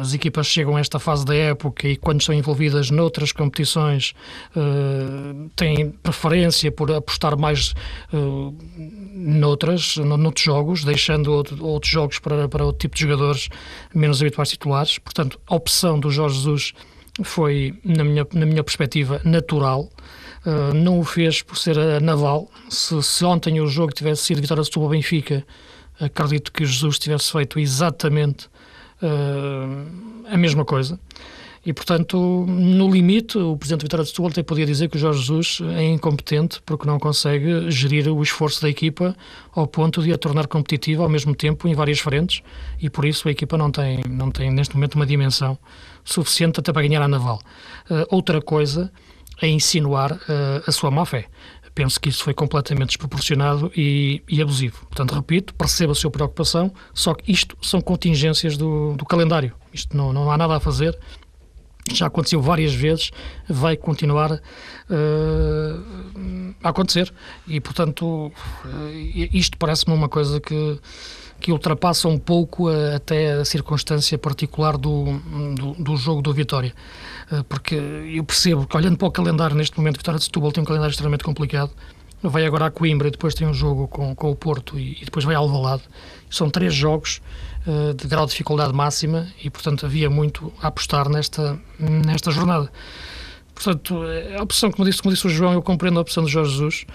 As 0.00 0.12
equipas 0.12 0.46
chegam 0.46 0.76
a 0.76 0.80
esta 0.80 0.98
fase 0.98 1.24
da 1.24 1.34
época 1.34 1.86
e, 1.88 1.96
quando 1.96 2.20
estão 2.20 2.34
envolvidas 2.34 2.90
noutras 2.90 3.32
competições, 3.32 4.12
têm 5.54 5.90
preferência 5.90 6.70
por 6.72 6.90
apostar 6.90 7.38
mais 7.38 7.72
noutras, 9.14 9.96
noutros 9.96 10.44
jogos, 10.44 10.84
deixando 10.84 11.32
outro, 11.32 11.64
outros 11.64 11.92
jogos 11.92 12.18
para, 12.18 12.48
para 12.48 12.64
outro 12.64 12.80
tipo 12.80 12.96
de 12.96 13.02
jogadores 13.02 13.48
menos 13.94 14.20
habituais 14.20 14.50
titulares. 14.50 14.98
Portanto, 14.98 15.40
a 15.46 15.54
opção 15.54 15.98
do 15.98 16.10
Jorge 16.10 16.36
Jesus 16.36 16.72
foi, 17.22 17.74
na 17.84 18.04
minha, 18.04 18.26
na 18.32 18.46
minha 18.46 18.64
perspectiva, 18.64 19.20
natural. 19.24 19.88
Uh, 20.44 20.72
não 20.74 21.00
o 21.00 21.04
fez 21.04 21.42
por 21.42 21.56
ser 21.56 21.78
a 21.78 21.98
naval. 21.98 22.48
Se, 22.68 23.02
se 23.02 23.24
ontem 23.24 23.60
o 23.60 23.66
jogo 23.66 23.92
tivesse 23.92 24.22
sido 24.22 24.40
Vitória 24.40 24.62
de 24.62 24.68
Setúbal 24.68 24.90
Benfica, 24.90 25.44
acredito 25.98 26.52
que 26.52 26.64
Jesus 26.64 26.98
tivesse 26.98 27.32
feito 27.32 27.58
exatamente 27.58 28.48
a 30.30 30.36
mesma 30.36 30.64
coisa. 30.64 30.98
E, 31.66 31.72
portanto, 31.72 32.46
no 32.46 32.88
limite, 32.88 33.36
o 33.36 33.56
Presidente 33.56 33.82
Vitória 33.82 34.04
de 34.04 34.10
Setúbal 34.10 34.30
até 34.30 34.40
podia 34.40 34.64
dizer 34.64 34.88
que 34.88 34.96
o 34.96 35.00
Jorge 35.00 35.18
Jesus 35.18 35.58
é 35.74 35.82
incompetente 35.82 36.62
porque 36.64 36.86
não 36.86 36.96
consegue 36.96 37.68
gerir 37.72 38.06
o 38.06 38.22
esforço 38.22 38.62
da 38.62 38.70
equipa 38.70 39.16
ao 39.52 39.66
ponto 39.66 40.00
de 40.00 40.12
a 40.12 40.16
tornar 40.16 40.46
competitiva 40.46 41.02
ao 41.02 41.08
mesmo 41.08 41.34
tempo 41.34 41.66
em 41.66 41.74
várias 41.74 41.98
frentes 41.98 42.40
e, 42.80 42.88
por 42.88 43.04
isso, 43.04 43.26
a 43.26 43.32
equipa 43.32 43.58
não 43.58 43.72
tem, 43.72 44.00
não 44.08 44.30
tem 44.30 44.48
neste 44.48 44.76
momento, 44.76 44.94
uma 44.94 45.04
dimensão 45.04 45.58
suficiente 46.04 46.60
até 46.60 46.72
para 46.72 46.82
ganhar 46.82 47.02
a 47.02 47.08
Naval. 47.08 47.40
Uh, 47.90 48.06
outra 48.14 48.40
coisa 48.40 48.92
é 49.42 49.48
insinuar 49.48 50.12
uh, 50.12 50.62
a 50.68 50.70
sua 50.70 50.92
má-fé. 50.92 51.26
Penso 51.76 52.00
que 52.00 52.08
isso 52.08 52.24
foi 52.24 52.32
completamente 52.32 52.88
desproporcionado 52.88 53.70
e, 53.76 54.22
e, 54.26 54.40
abusivo. 54.40 54.86
Portanto, 54.86 55.14
repito, 55.14 55.54
perceba 55.54 55.92
a 55.92 55.94
sua 55.94 56.10
preocupação, 56.10 56.72
só 56.94 57.12
que 57.12 57.30
isto 57.30 57.54
são 57.60 57.82
contingências 57.82 58.56
do, 58.56 58.94
do 58.94 59.04
calendário. 59.04 59.52
Isto 59.74 59.94
não, 59.94 60.10
não 60.10 60.30
há 60.30 60.38
nada 60.38 60.56
a 60.56 60.60
fazer 60.60 60.98
já 61.92 62.06
aconteceu 62.06 62.40
várias 62.40 62.74
vezes, 62.74 63.10
vai 63.48 63.76
continuar 63.76 64.32
uh, 64.32 64.40
a 66.62 66.70
acontecer. 66.70 67.12
E, 67.46 67.60
portanto, 67.60 68.26
uh, 68.26 68.90
isto 69.32 69.56
parece-me 69.56 69.94
uma 69.94 70.08
coisa 70.08 70.40
que, 70.40 70.80
que 71.40 71.52
ultrapassa 71.52 72.08
um 72.08 72.18
pouco 72.18 72.68
a, 72.68 72.96
até 72.96 73.32
a 73.32 73.44
circunstância 73.44 74.16
particular 74.18 74.76
do, 74.76 75.18
do, 75.54 75.72
do 75.74 75.96
jogo 75.96 76.22
do 76.22 76.32
Vitória. 76.32 76.72
Uh, 77.30 77.44
porque 77.44 77.74
eu 77.74 78.24
percebo 78.24 78.66
que, 78.66 78.76
olhando 78.76 78.96
para 78.96 79.08
o 79.08 79.10
calendário, 79.10 79.56
neste 79.56 79.76
momento, 79.78 79.96
Vitória 79.96 80.18
de 80.18 80.24
Setúbal 80.24 80.52
tem 80.52 80.62
um 80.62 80.66
calendário 80.66 80.90
extremamente 80.90 81.24
complicado. 81.24 81.70
Vai 82.22 82.46
agora 82.46 82.66
a 82.66 82.70
Coimbra 82.70 83.08
e 83.08 83.10
depois 83.10 83.34
tem 83.34 83.46
um 83.46 83.54
jogo 83.54 83.86
com, 83.88 84.14
com 84.14 84.30
o 84.30 84.36
Porto 84.36 84.78
e, 84.78 84.98
e 85.00 85.04
depois 85.04 85.24
vai 85.24 85.34
ao 85.34 85.44
Alvalade. 85.44 85.82
São 86.30 86.50
três 86.50 86.74
jogos 86.74 87.20
eh, 87.66 87.94
de 87.94 88.06
grau 88.06 88.24
de 88.24 88.30
dificuldade 88.30 88.72
máxima 88.72 89.26
e, 89.42 89.50
portanto, 89.50 89.86
havia 89.86 90.08
muito 90.08 90.52
a 90.62 90.68
apostar 90.68 91.08
nesta, 91.08 91.58
nesta 91.78 92.30
jornada. 92.30 92.70
Portanto, 93.52 94.02
a 94.38 94.42
opção, 94.42 94.70
como 94.70 94.88
disse, 94.88 95.02
como 95.02 95.12
disse 95.12 95.26
o 95.26 95.30
João, 95.30 95.52
eu 95.52 95.62
compreendo 95.62 95.98
a 95.98 96.02
opção 96.02 96.24
de 96.24 96.30
Jorge 96.30 96.52
Jesus, 96.52 96.86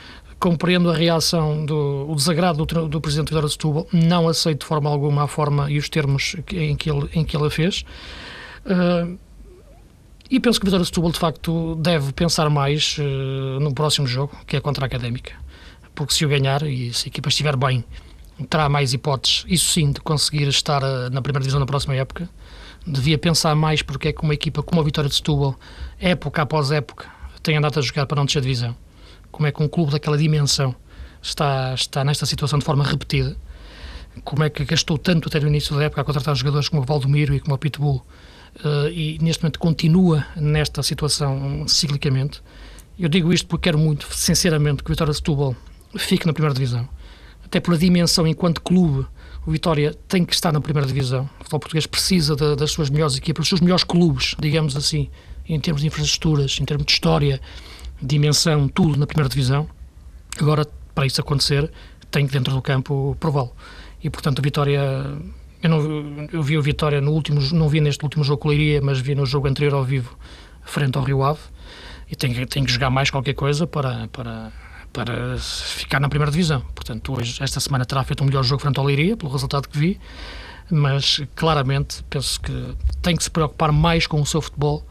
compreendo 0.41 0.89
a 0.89 0.95
reação, 0.95 1.63
do, 1.63 2.07
o 2.09 2.15
desagrado 2.15 2.65
do, 2.65 2.87
do 2.87 2.99
Presidente 2.99 3.27
Vitória 3.27 3.47
de 3.47 3.53
Setúbal, 3.53 3.87
não 3.93 4.27
aceito 4.27 4.61
de 4.61 4.65
forma 4.65 4.89
alguma 4.89 5.23
a 5.23 5.27
forma 5.27 5.69
e 5.69 5.77
os 5.77 5.87
termos 5.87 6.35
em 6.51 6.75
que 6.75 6.89
ele, 6.89 7.07
em 7.13 7.23
que 7.23 7.37
ele 7.37 7.45
a 7.45 7.49
fez. 7.49 7.85
Uh, 8.65 9.17
e 10.29 10.39
penso 10.39 10.59
que 10.59 10.65
Vitória 10.65 10.81
de 10.81 10.87
Setúbal, 10.87 11.11
de 11.11 11.19
facto, 11.19 11.75
deve 11.75 12.11
pensar 12.11 12.49
mais 12.49 12.97
uh, 12.97 13.59
no 13.59 13.71
próximo 13.71 14.07
jogo, 14.07 14.35
que 14.47 14.57
é 14.57 14.59
contra 14.59 14.83
a 14.83 14.87
Académica. 14.87 15.33
Porque 15.93 16.11
se 16.11 16.25
o 16.25 16.29
ganhar 16.29 16.63
e 16.63 16.91
se 16.91 17.05
a 17.05 17.09
equipa 17.09 17.29
estiver 17.29 17.55
bem 17.55 17.85
terá 18.49 18.67
mais 18.67 18.93
hipóteses, 18.93 19.45
isso 19.47 19.71
sim, 19.71 19.91
de 19.91 20.01
conseguir 20.01 20.47
estar 20.47 20.81
eh, 20.81 21.11
na 21.11 21.21
primeira 21.21 21.41
divisão 21.41 21.59
na 21.59 21.65
próxima 21.67 21.93
época. 21.95 22.27
Devia 22.87 23.15
pensar 23.15 23.53
mais 23.55 23.83
porque 23.83 24.07
é 24.07 24.11
que 24.11 24.23
uma 24.23 24.33
equipa 24.33 24.63
como 24.63 24.81
a 24.81 24.83
Vitória 24.83 25.07
de 25.07 25.15
Setúbal, 25.15 25.55
época 25.99 26.41
após 26.41 26.71
época, 26.71 27.05
tem 27.43 27.57
andado 27.57 27.77
a 27.77 27.81
jogar 27.83 28.07
para 28.07 28.15
não 28.15 28.25
descer 28.25 28.41
divisão. 28.41 28.75
Como 29.31 29.47
é 29.47 29.51
que 29.51 29.61
um 29.61 29.67
clube 29.67 29.91
daquela 29.91 30.17
dimensão 30.17 30.75
está, 31.21 31.73
está 31.73 32.03
nesta 32.03 32.25
situação 32.25 32.59
de 32.59 32.65
forma 32.65 32.83
repetida. 32.83 33.35
Como 34.23 34.43
é 34.43 34.49
que 34.49 34.65
gastou 34.65 34.97
tanto 34.97 35.29
até 35.29 35.39
no 35.39 35.47
início 35.47 35.75
da 35.75 35.83
época 35.83 36.01
a 36.01 36.03
contratar 36.03 36.35
jogadores 36.35 36.67
como 36.67 36.81
o 36.81 36.85
Valdomiro 36.85 37.33
e 37.33 37.39
como 37.39 37.55
o 37.55 37.57
Pitbull 37.57 38.05
uh, 38.65 38.89
e 38.89 39.17
neste 39.21 39.41
momento 39.43 39.59
continua 39.59 40.25
nesta 40.35 40.83
situação 40.83 41.65
ciclicamente. 41.67 42.41
Eu 42.99 43.07
digo 43.07 43.33
isto 43.33 43.47
porque 43.47 43.69
quero 43.69 43.77
muito, 43.77 44.07
sinceramente, 44.13 44.83
que 44.83 44.91
o 44.91 44.93
Vitória 44.93 45.13
Setúbal 45.13 45.55
fique 45.97 46.27
na 46.27 46.33
primeira 46.33 46.53
divisão. 46.53 46.87
Até 47.43 47.59
pela 47.59 47.77
dimensão 47.77 48.27
enquanto 48.27 48.61
clube, 48.61 49.07
o 49.45 49.51
Vitória 49.51 49.93
tem 50.07 50.23
que 50.23 50.33
estar 50.33 50.51
na 50.51 50.61
primeira 50.61 50.87
divisão. 50.87 51.23
O 51.23 51.43
futebol 51.43 51.59
português 51.59 51.87
precisa 51.87 52.35
de, 52.35 52.55
das 52.55 52.71
suas 52.71 52.89
melhores 52.89 53.15
equipas, 53.15 53.43
dos 53.43 53.49
seus 53.49 53.61
melhores 53.61 53.83
clubes, 53.83 54.35
digamos 54.39 54.75
assim, 54.75 55.09
em 55.47 55.59
termos 55.59 55.81
de 55.81 55.87
infraestruturas, 55.87 56.59
em 56.61 56.65
termos 56.65 56.85
de 56.85 56.91
história, 56.91 57.41
dimensão, 58.01 58.67
tudo 58.67 58.97
na 58.97 59.05
primeira 59.05 59.29
divisão. 59.29 59.67
Agora, 60.39 60.65
para 60.95 61.05
isso 61.05 61.21
acontecer, 61.21 61.71
tem 62.09 62.25
que 62.27 62.33
dentro 62.33 62.53
do 62.53 62.61
campo 62.61 63.15
prová-lo. 63.19 63.51
E 64.03 64.09
portanto, 64.09 64.39
o 64.39 64.41
Vitória 64.41 64.81
eu, 65.63 65.69
não, 65.69 66.27
eu 66.31 66.41
vi 66.41 66.57
o 66.57 66.61
Vitória 66.61 66.99
no 66.99 67.11
último, 67.11 67.39
não 67.53 67.69
vi 67.69 67.79
neste 67.79 68.03
último 68.03 68.23
jogo 68.23 68.41
com 68.41 68.47
o 68.47 68.51
Leiria, 68.51 68.81
mas 68.81 68.99
vi 68.99 69.13
no 69.13 69.25
jogo 69.25 69.47
anterior 69.47 69.75
ao 69.75 69.83
vivo, 69.83 70.17
frente 70.63 70.97
ao 70.97 71.03
Rio 71.03 71.23
Ave, 71.23 71.39
e 72.09 72.15
tem, 72.15 72.33
tem 72.47 72.65
que 72.65 72.71
jogar 72.71 72.89
mais 72.89 73.11
qualquer 73.11 73.33
coisa 73.33 73.67
para, 73.67 74.07
para, 74.07 74.51
para 74.91 75.37
ficar 75.37 75.99
na 75.99 76.09
primeira 76.09 76.31
divisão. 76.31 76.61
Portanto, 76.73 77.13
hoje, 77.13 77.41
esta 77.43 77.59
semana 77.59 77.85
terá 77.85 78.03
feito 78.03 78.23
um 78.23 78.27
melhor 78.27 78.43
jogo 78.43 78.61
frente 78.61 78.79
ao 78.79 78.85
Leiria, 78.85 79.15
pelo 79.15 79.31
resultado 79.31 79.69
que 79.69 79.77
vi, 79.77 79.99
mas 80.71 81.21
claramente 81.35 82.03
penso 82.09 82.41
que 82.41 82.75
tem 83.01 83.15
que 83.15 83.23
se 83.23 83.29
preocupar 83.29 83.71
mais 83.71 84.07
com 84.07 84.19
o 84.19 84.25
seu 84.25 84.41
futebol 84.41 84.83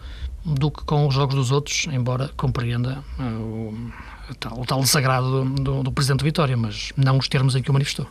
do 0.44 0.70
que 0.70 0.84
com 0.84 1.06
os 1.06 1.14
jogos 1.14 1.34
dos 1.34 1.50
outros, 1.50 1.86
embora 1.92 2.30
compreenda 2.36 3.04
uh, 3.18 3.22
o, 4.30 4.34
tal, 4.38 4.60
o 4.60 4.64
tal 4.64 4.80
desagrado 4.80 5.44
do, 5.44 5.82
do, 5.82 5.92
Presidente 5.92 6.24
Vitória, 6.24 6.56
mas 6.56 6.92
não 6.96 7.18
os 7.18 7.28
termos 7.28 7.54
em 7.54 7.62
que 7.62 7.70
o 7.70 7.72
manifestou. 7.72 8.06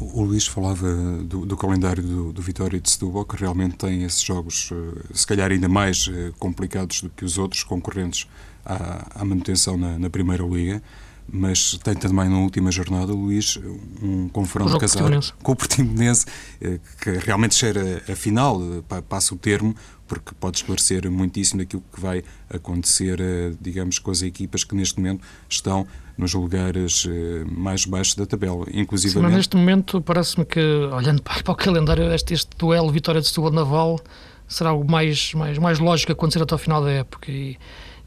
O, 0.00 0.22
Luís 0.22 0.46
falava 0.46 0.90
do, 1.22 1.46
do 1.46 1.56
calendário 1.56 2.02
do, 2.02 2.32
do, 2.32 2.42
Vitória 2.42 2.80
de 2.80 2.90
Setúbal, 2.90 3.24
que 3.24 3.36
realmente 3.36 3.76
tem 3.76 4.02
esses 4.02 4.22
jogos, 4.22 4.70
eh, 4.72 5.02
se 5.14 5.26
calhar 5.26 5.52
ainda 5.52 5.68
mais 5.68 6.10
eh, 6.12 6.32
complicados 6.38 7.02
do 7.02 7.10
que 7.10 7.24
os 7.24 7.38
outros 7.38 7.62
concorrentes 7.62 8.26
à, 8.64 9.20
à 9.20 9.24
manutenção 9.24 9.76
na, 9.76 9.96
na, 9.96 10.10
Primeira 10.10 10.42
Liga. 10.42 10.82
Mas 11.26 11.78
tem 11.82 11.94
também 11.94 12.28
na 12.28 12.38
última 12.38 12.70
jornada, 12.70 13.12
Luís, 13.12 13.58
um 14.02 14.28
confronto 14.28 14.78
casado 14.78 15.34
com 15.42 15.52
o 15.52 15.56
Portimonense, 15.56 16.26
eh, 16.60 16.78
que 17.00 17.10
realmente 17.12 17.54
cheira 17.54 18.02
a 18.08 18.14
final, 18.14 18.60
passa 19.08 19.34
o 19.34 19.38
termo, 19.38 19.74
porque 20.06 20.32
pode 20.38 20.58
esclarecer 20.58 21.10
muitíssimo 21.10 21.60
daquilo 21.60 21.82
que 21.92 22.00
vai 22.00 22.22
acontecer, 22.50 23.18
digamos, 23.60 23.98
com 23.98 24.10
as 24.10 24.22
equipas 24.22 24.62
que 24.64 24.74
neste 24.74 24.98
momento 24.98 25.24
estão 25.48 25.86
nos 26.16 26.32
lugares 26.34 27.06
eh, 27.08 27.44
mais 27.50 27.84
baixos 27.84 28.14
da 28.14 28.24
tabela, 28.24 28.66
inclusive. 28.72 29.18
mas 29.18 29.32
neste 29.32 29.56
momento 29.56 30.00
parece-me 30.00 30.44
que, 30.44 30.60
olhando 30.60 31.22
para, 31.24 31.50
o 31.50 31.54
calendário, 31.54 32.12
este, 32.12 32.34
este 32.34 32.56
duelo 32.56 32.90
Vitória 32.90 33.20
de 33.20 33.26
Setúbal 33.26 33.50
Naval 33.52 34.00
será 34.46 34.72
o 34.72 34.84
mais, 34.84 35.34
mais, 35.34 35.58
mais 35.58 35.78
lógico 35.78 36.12
acontecer 36.12 36.42
até 36.42 36.54
ao 36.54 36.58
final 36.58 36.82
da 36.82 36.90
época. 36.90 37.30
E, 37.30 37.58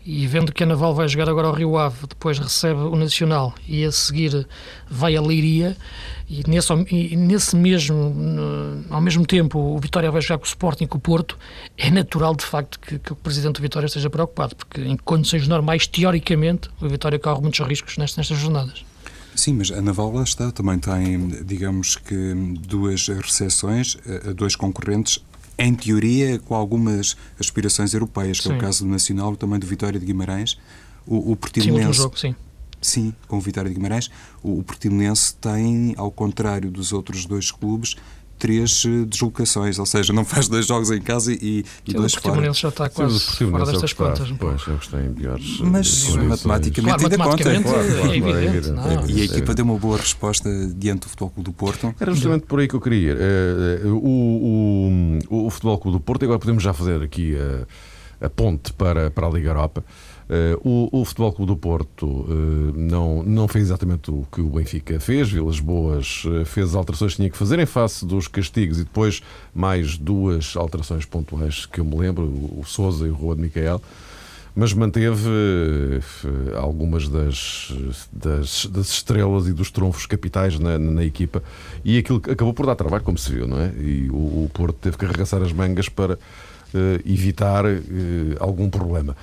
e 0.10 0.26
vendo 0.26 0.54
que 0.54 0.64
a 0.64 0.66
Naval 0.66 0.96
vai 0.96 1.06
jogar 1.06 1.28
agora 1.28 1.48
ao 1.48 1.54
Rio 1.54 1.78
Ave, 1.78 2.08
depois 2.08 2.40
recebe 2.40 2.80
o 2.80 2.96
Nacional 2.96 3.54
e 3.68 3.84
a 3.84 3.92
seguir 3.92 4.48
vai 4.90 5.18
a 5.18 5.22
Leiria, 5.22 5.76
e 6.30 6.50
nesse, 6.50 6.72
e 6.90 7.14
nesse 7.18 7.58
mesmo, 7.58 8.16
ao 8.90 9.02
mesmo 9.02 9.26
tempo, 9.26 9.60
o 9.60 9.78
Vitória 9.78 10.10
vai 10.10 10.22
jogar 10.22 10.38
com 10.38 10.46
o 10.46 10.48
Sporting 10.48 10.86
e 10.86 10.88
com 10.88 10.98
o 10.98 11.02
Porto, 11.02 11.38
é 11.78 11.92
natural, 11.92 12.34
de 12.38 12.46
facto, 12.46 12.80
que, 12.80 12.98
que, 12.98 13.12
o 13.12 13.18
Presidente 13.18 13.56
do 13.56 13.62
Vitória 13.62 13.86
esteja 13.86 14.10
preocupado, 14.10 14.56
porque 14.56 14.80
em 14.80 14.96
condições 14.96 15.46
normais, 15.46 15.86
teoricamente, 15.86 16.70
o 16.80 16.88
Vitória 16.88 17.20
corre 17.20 17.42
muitos 17.42 17.60
riscos 17.68 17.98
nestas, 17.98 18.30
nestas 18.30 18.38
jornadas. 18.38 18.86
Sim, 19.36 19.56
mas 19.56 19.72
a 19.72 19.82
Naval 19.82 20.24
está, 20.24 20.54
também 20.54 20.80
tem, 20.80 21.28
digamos 21.44 21.98
que, 21.98 22.34
duas 22.62 23.10
recepções, 23.10 23.98
a 24.26 24.32
dois 24.32 24.56
concorrentes, 24.56 25.20
em 25.58 25.74
teoria, 25.74 26.40
com 26.40 26.54
algumas 26.56 27.16
aspirações 27.40 27.94
europeias, 27.94 28.38
que 28.40 28.44
sim. 28.44 28.54
é 28.54 28.58
o 28.58 28.60
caso 28.60 28.84
do 28.86 28.90
Nacional 28.90 29.34
e 29.34 29.38
também 29.38 29.60
do 29.60 29.66
Vitória 29.66 30.00
de 30.00 30.06
Guimarães. 30.06 30.58
O, 31.06 31.32
o 31.32 31.36
Portimonense, 31.36 31.94
sim, 31.94 31.94
jogo, 31.94 32.20
sim 32.20 32.36
Sim, 32.80 33.14
com 33.28 33.38
o 33.38 33.42
Vitória 33.42 33.70
de 33.70 33.76
Guimarães. 33.76 34.10
O, 34.44 34.60
o 34.60 34.64
Portimonense 34.64 35.36
tem, 35.36 35.94
ao 35.98 36.12
contrário 36.12 36.70
dos 36.70 36.94
outros 36.94 37.26
dois 37.26 37.52
clubes, 37.52 37.96
três 38.38 38.84
eh, 38.86 39.06
deslocações, 39.06 39.80
ou 39.80 39.86
seja, 39.86 40.14
não 40.14 40.24
faz 40.24 40.48
dois 40.48 40.66
jogos 40.66 40.92
em 40.92 41.02
casa 41.02 41.34
e, 41.34 41.66
e 41.86 41.94
dois 41.94 42.14
fora. 42.14 42.22
O 42.22 42.24
Portimonense 42.24 42.62
já 42.62 42.70
está 42.70 42.90
quase 42.90 43.20
Sim, 43.20 43.52
fora 43.52 43.66
destas 43.66 43.94
contas. 43.94 44.32
Pois, 44.38 44.68
eu 44.68 44.76
gostei 44.76 45.00
em 45.02 45.14
piores 45.14 45.60
eh, 45.60 45.66
Mas 45.66 46.16
matematicamente 46.16 46.98
claro, 46.98 47.04
ainda 47.04 47.18
matematicamente 47.18 47.64
conta. 47.64 47.84
Claro, 47.84 48.12
é 48.12 48.18
evidente. 48.18 48.70
Não. 48.72 49.10
E 49.10 49.22
a 49.22 49.26
equipa 49.26 49.54
deu 49.54 49.66
uma 49.66 49.78
boa 49.78 49.98
resposta 49.98 50.50
diante 50.76 51.02
do 51.02 51.10
Futebol 51.10 51.30
Clube 51.32 51.50
do 51.50 51.54
Porto. 51.54 51.96
Era 52.00 52.12
justamente 52.14 52.46
por 52.46 52.60
aí 52.60 52.68
que 52.68 52.76
eu 52.76 52.82
queria 52.82 53.12
ir. 53.12 53.18
Eh, 53.20 53.88
o, 53.88 55.20
o, 55.30 55.46
o 55.48 55.50
Futebol 55.50 55.78
Clube 55.78 55.98
do 55.98 56.02
Porto, 56.02 56.24
agora 56.24 56.40
podemos 56.40 56.64
já 56.64 56.74
fazer 56.74 57.02
aqui 57.02 57.36
a, 57.36 58.26
a 58.26 58.30
ponte 58.30 58.74
para, 58.74 59.10
para 59.12 59.28
a 59.28 59.30
Liga 59.30 59.50
Europa. 59.50 59.84
Uh, 60.28 60.90
o, 60.92 61.02
o, 61.02 61.06
Futebol 61.06 61.32
Clube 61.32 61.54
do 61.54 61.58
Porto 61.58 62.06
uh, 62.06 62.74
não, 62.76 63.24
não 63.24 63.48
fez 63.48 63.68
exatamente 63.68 64.12
o 64.12 64.28
que 64.30 64.42
o 64.42 64.50
Benfica 64.50 65.00
fez. 65.00 65.32
Vilas 65.32 65.62
Boas 65.62 66.26
uh, 66.26 66.44
fez 66.44 66.70
as 66.70 66.76
alterações 66.76 67.14
que 67.14 67.18
tinha 67.18 67.30
que 67.30 67.38
fazer 67.38 67.58
em 67.60 67.66
face 67.66 68.06
dos 68.06 68.28
castigos 68.28 68.78
e 68.78 68.84
depois 68.84 69.24
mais 69.56 69.98
duas 69.98 70.58
alterações 70.58 71.06
pontuais 71.06 71.66
que 71.66 71.80
eu 71.80 71.86
me 71.86 71.98
lembro, 71.98 72.26
o, 72.26 72.60
o 72.60 72.66
Souza 72.66 73.08
e 73.08 73.10
o 73.10 73.14
Rua 73.14 73.36
de 73.36 73.42
Micael. 73.42 73.82
Mas 74.54 74.74
manteve 74.74 75.30
algumas 76.56 77.08
das, 77.08 77.72
das, 78.12 78.66
das, 78.66 78.90
estrelas 78.90 79.48
e 79.48 79.54
dos 79.54 79.70
trunfos 79.70 80.08
capitais 80.08 80.58
na, 80.58 80.80
na, 80.80 81.06
equipa 81.06 81.44
e 81.86 82.00
aquilo 82.00 82.18
acabou 82.18 82.56
por 82.56 82.66
dar 82.66 82.74
trabalho, 82.74 83.04
como 83.04 83.20
se 83.20 83.32
viu, 83.32 83.48
não 83.48 83.62
é? 83.62 83.72
E 83.78 84.10
o, 84.10 84.16
o 84.16 84.52
Porto 84.52 84.76
teve 84.82 84.98
que 84.98 85.06
arregaçar 85.06 85.44
as 85.44 85.54
mangas 85.54 85.90
para 85.90 86.18
evitar 87.06 87.66
algum 88.40 88.68
problema. 88.68 89.16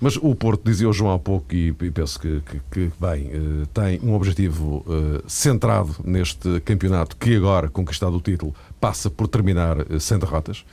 Mas 0.00 0.16
o 0.16 0.34
Porto, 0.34 0.62
dizia 0.64 0.88
o 0.88 0.92
João 0.92 1.12
há 1.12 1.18
pouco, 1.18 1.54
e 1.54 1.72
penso 1.72 2.20
que, 2.20 2.40
que, 2.40 2.60
que 2.70 2.92
bem, 3.00 3.30
eh, 3.32 3.66
tem 3.74 4.00
um 4.02 4.14
objetivo 4.14 4.84
uh, 4.86 5.22
centrado 5.26 5.96
neste 6.04 6.60
campeonato 6.60 7.16
que 7.16 7.34
agora, 7.34 7.68
conquistado 7.68 8.16
o 8.16 8.20
título, 8.20 8.54
passa 8.80 9.10
por 9.10 9.26
terminar 9.26 9.80
uh, 9.80 9.98
sem 9.98 10.18
derrotas. 10.18 10.64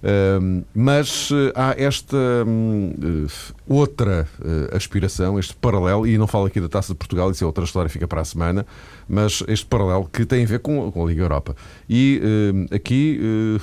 Uh, 0.00 0.64
mas 0.72 1.30
há 1.56 1.74
esta 1.76 2.16
um, 2.46 3.26
outra 3.66 4.28
aspiração, 4.72 5.38
este 5.38 5.54
paralelo, 5.54 6.06
e 6.06 6.16
não 6.16 6.26
falo 6.26 6.46
aqui 6.46 6.60
da 6.60 6.68
Taça 6.68 6.92
de 6.92 6.98
Portugal, 6.98 7.30
isso 7.30 7.42
é 7.42 7.46
outra 7.46 7.64
história, 7.64 7.88
fica 7.88 8.06
para 8.06 8.20
a 8.20 8.24
semana, 8.24 8.66
mas 9.08 9.42
este 9.48 9.66
paralelo 9.66 10.08
que 10.12 10.24
tem 10.24 10.44
a 10.44 10.46
ver 10.46 10.60
com, 10.60 10.92
com 10.92 11.04
a 11.04 11.08
Liga 11.08 11.22
Europa. 11.22 11.56
E 11.90 12.22
aqui, 12.70 13.18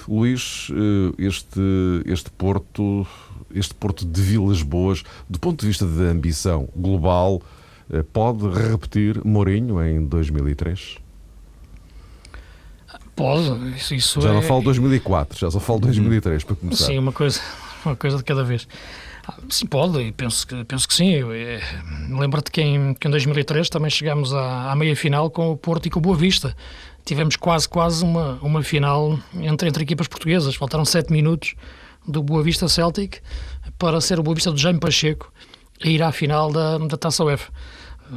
Luís, 0.10 0.70
este, 1.18 1.62
este 2.06 2.30
Porto 2.32 3.08
este 3.56 3.74
Porto 3.74 4.06
de 4.06 4.22
Vilas 4.22 4.62
Boas, 4.62 5.04
do 5.30 5.40
ponto 5.40 5.62
de 5.62 5.68
vista 5.68 5.86
da 5.86 6.04
ambição 6.04 6.68
global, 6.76 7.42
eh, 7.92 8.04
pode 8.04 8.48
repetir 8.50 9.24
Mourinho 9.24 9.84
em 9.84 10.06
2003? 10.06 10.98
Pode, 13.16 13.76
isso, 13.78 13.96
isso 13.96 14.22
Já 14.22 14.30
é... 14.30 14.34
não 14.34 14.42
falo 14.42 14.62
2004, 14.62 15.40
já 15.40 15.50
só 15.50 15.60
falo 15.60 15.80
2003 15.80 16.44
para 16.44 16.56
começar. 16.56 16.86
Sim, 16.86 16.98
uma 17.00 17.14
coisa, 17.14 17.40
uma 17.86 17.96
coisa 17.96 18.18
de 18.18 18.24
cada 18.24 18.44
vez. 18.44 18.68
Ah, 19.26 19.38
sim, 19.50 19.66
pode, 19.66 20.00
e 20.02 20.12
penso 20.12 20.46
que, 20.46 20.64
penso 20.66 20.88
que 20.88 20.94
sim. 20.94 21.14
Eh, 21.32 21.62
lembro-te 22.10 22.52
que 22.52 22.62
em, 22.62 22.94
que 22.94 23.08
em 23.08 23.12
2003 23.12 23.70
também 23.70 23.90
chegámos 23.90 24.34
à, 24.34 24.72
à 24.72 24.76
meia-final 24.76 25.30
com 25.30 25.52
o 25.52 25.58
Porto 25.58 25.86
e 25.86 25.90
com 25.90 26.00
o 26.00 26.02
Boa 26.02 26.16
Vista. 26.16 26.56
Tivemos 27.06 27.36
quase, 27.36 27.70
quase 27.70 28.04
uma, 28.04 28.38
uma 28.42 28.62
final 28.64 29.18
entre, 29.36 29.70
entre 29.70 29.84
equipas 29.84 30.08
portuguesas. 30.08 30.56
Faltaram 30.56 30.84
sete 30.84 31.12
minutos 31.12 31.56
do 32.08 32.22
Boa 32.24 32.44
Vista 32.44 32.68
Celtic 32.68 33.22
para 33.78 34.00
ser 34.02 34.20
o 34.20 34.24
Boa 34.24 34.36
Vista 34.36 34.52
do 34.52 34.58
Jaime 34.58 34.80
Pacheco 34.80 35.32
a 35.84 35.88
ir 35.88 36.02
à 36.02 36.12
final 36.12 36.52
da, 36.52 36.78
da 36.78 36.98
Taça 36.98 37.24
UEFA. 37.24 37.52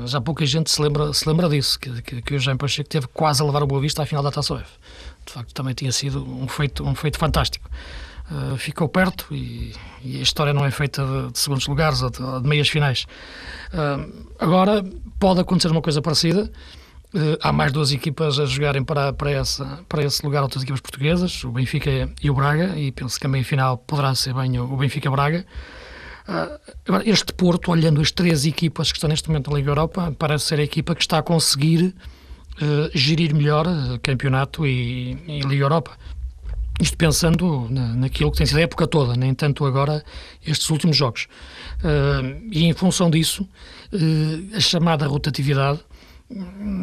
Já 0.04 0.21
pouca 0.21 0.45
gente 0.45 0.71
se 0.71 0.80
lembra, 0.83 1.12
se 1.14 1.26
lembra 1.26 1.49
disso, 1.49 1.78
que, 1.78 2.02
que, 2.02 2.23
que 2.23 2.35
o 2.35 2.38
Jaime 2.38 2.59
Pacheco 2.59 2.88
teve 2.88 3.07
quase 3.09 3.42
a 3.42 3.47
levar 3.47 3.62
o 3.62 3.66
Boa 3.66 3.80
Vista 3.80 4.02
à 4.02 4.07
final 4.07 4.23
da 4.23 4.30
Taça 4.30 4.54
UEFA. 4.54 4.76
De 5.25 5.33
facto, 5.33 5.54
também 5.54 5.75
tinha 5.75 5.92
sido 5.92 6.23
um 6.25 6.47
feito, 6.47 6.85
um 6.85 6.95
feito 6.95 7.18
fantástico. 7.18 7.68
Uh, 8.30 8.57
ficou 8.59 8.87
perto 8.88 9.26
e, 9.35 9.73
e, 10.04 10.18
a 10.18 10.23
história 10.23 10.52
não 10.52 10.62
é 10.62 10.71
feita 10.71 11.02
de, 11.02 11.33
de 11.33 11.38
segundos 11.38 11.66
lugares 11.66 12.02
ou 12.02 12.11
de, 12.11 12.18
de 12.18 12.47
meias 12.47 12.68
finais. 12.68 13.07
Uh, 13.73 14.26
agora, 14.38 14.85
pode 15.18 15.40
acontecer 15.40 15.71
uma 15.71 15.80
coisa 15.80 16.02
parecida. 16.02 16.50
Uh, 17.14 17.38
há 17.40 17.50
mais 17.50 17.72
duas 17.72 17.90
equipas 17.90 18.38
a 18.38 18.44
jogarem 18.44 18.84
para, 18.84 19.14
para, 19.14 19.30
essa, 19.30 19.80
para 19.88 20.04
esse 20.04 20.22
lugar, 20.22 20.42
outras 20.42 20.62
equipas 20.62 20.80
portuguesas, 20.82 21.42
o 21.42 21.50
Benfica 21.50 21.90
e 22.22 22.30
o 22.30 22.34
Braga, 22.34 22.78
e 22.78 22.92
penso 22.92 23.18
que 23.18 23.26
a 23.26 23.30
meia-final 23.30 23.78
poderá 23.78 24.14
ser 24.14 24.34
bem 24.34 24.58
o, 24.58 24.76
Benfica-Braga. 24.76 25.46
Agora, 26.86 27.08
este 27.08 27.32
Porto, 27.32 27.70
olhando 27.70 28.02
as 28.02 28.10
três 28.10 28.44
equipas 28.44 28.92
que 28.92 28.98
estão 28.98 29.08
neste 29.08 29.26
momento 29.28 29.50
na 29.50 29.56
Liga 29.56 29.70
Europa, 29.70 30.14
parece 30.18 30.44
ser 30.44 30.60
a 30.60 30.62
equipa 30.62 30.94
que 30.94 31.00
está 31.00 31.16
a 31.16 31.22
conseguir 31.22 31.94
uh, 32.60 32.90
gerir 32.92 33.34
melhor 33.34 33.64
campeonato 34.02 34.66
e, 34.66 35.16
e 35.26 35.40
Liga 35.40 35.64
Europa. 35.64 35.92
Isto 36.78 36.98
pensando 36.98 37.68
na, 37.70 37.94
naquilo 37.94 38.30
que 38.30 38.36
tem 38.36 38.46
sido 38.46 38.58
a 38.58 38.62
época 38.62 38.86
toda, 38.86 39.16
nem 39.16 39.32
tanto 39.32 39.64
agora 39.64 40.04
estes 40.46 40.68
últimos 40.68 40.98
jogos. 40.98 41.26
e 42.52 42.66
em 42.66 42.72
função 42.74 43.10
disso, 43.10 43.48
a 44.54 44.60
chamada 44.60 45.06
rotatividade 45.06 45.80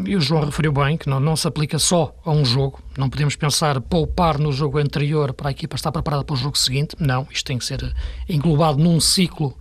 e 0.06 0.16
o 0.16 0.22
João 0.22 0.46
referiu 0.46 0.72
bem 0.72 0.98
que 0.98 1.08
não, 1.08 1.20
não 1.20 1.36
se 1.36 1.48
aplica 1.48 1.78
só 1.78 2.16
a 2.26 2.32
um 2.32 2.44
jogo, 2.44 2.82
não 2.98 3.10
podemos 3.10 3.36
pensar 3.36 3.80
poupar 3.80 4.40
no 4.40 4.52
jogo 4.52 4.80
anterior 4.80 5.34
para 5.34 5.50
a 5.50 5.52
equipa 5.52 5.76
estar 5.76 5.92
preparada 5.92 6.24
para 6.24 6.34
o 6.34 6.38
jogo 6.38 6.58
seguinte, 6.58 6.96
não, 7.00 7.28
isto 7.30 7.46
tem 7.46 7.58
que 7.58 7.66
ser 7.66 7.94
englobado 8.28 8.80
num 8.80 9.00
ciclo 9.00 9.56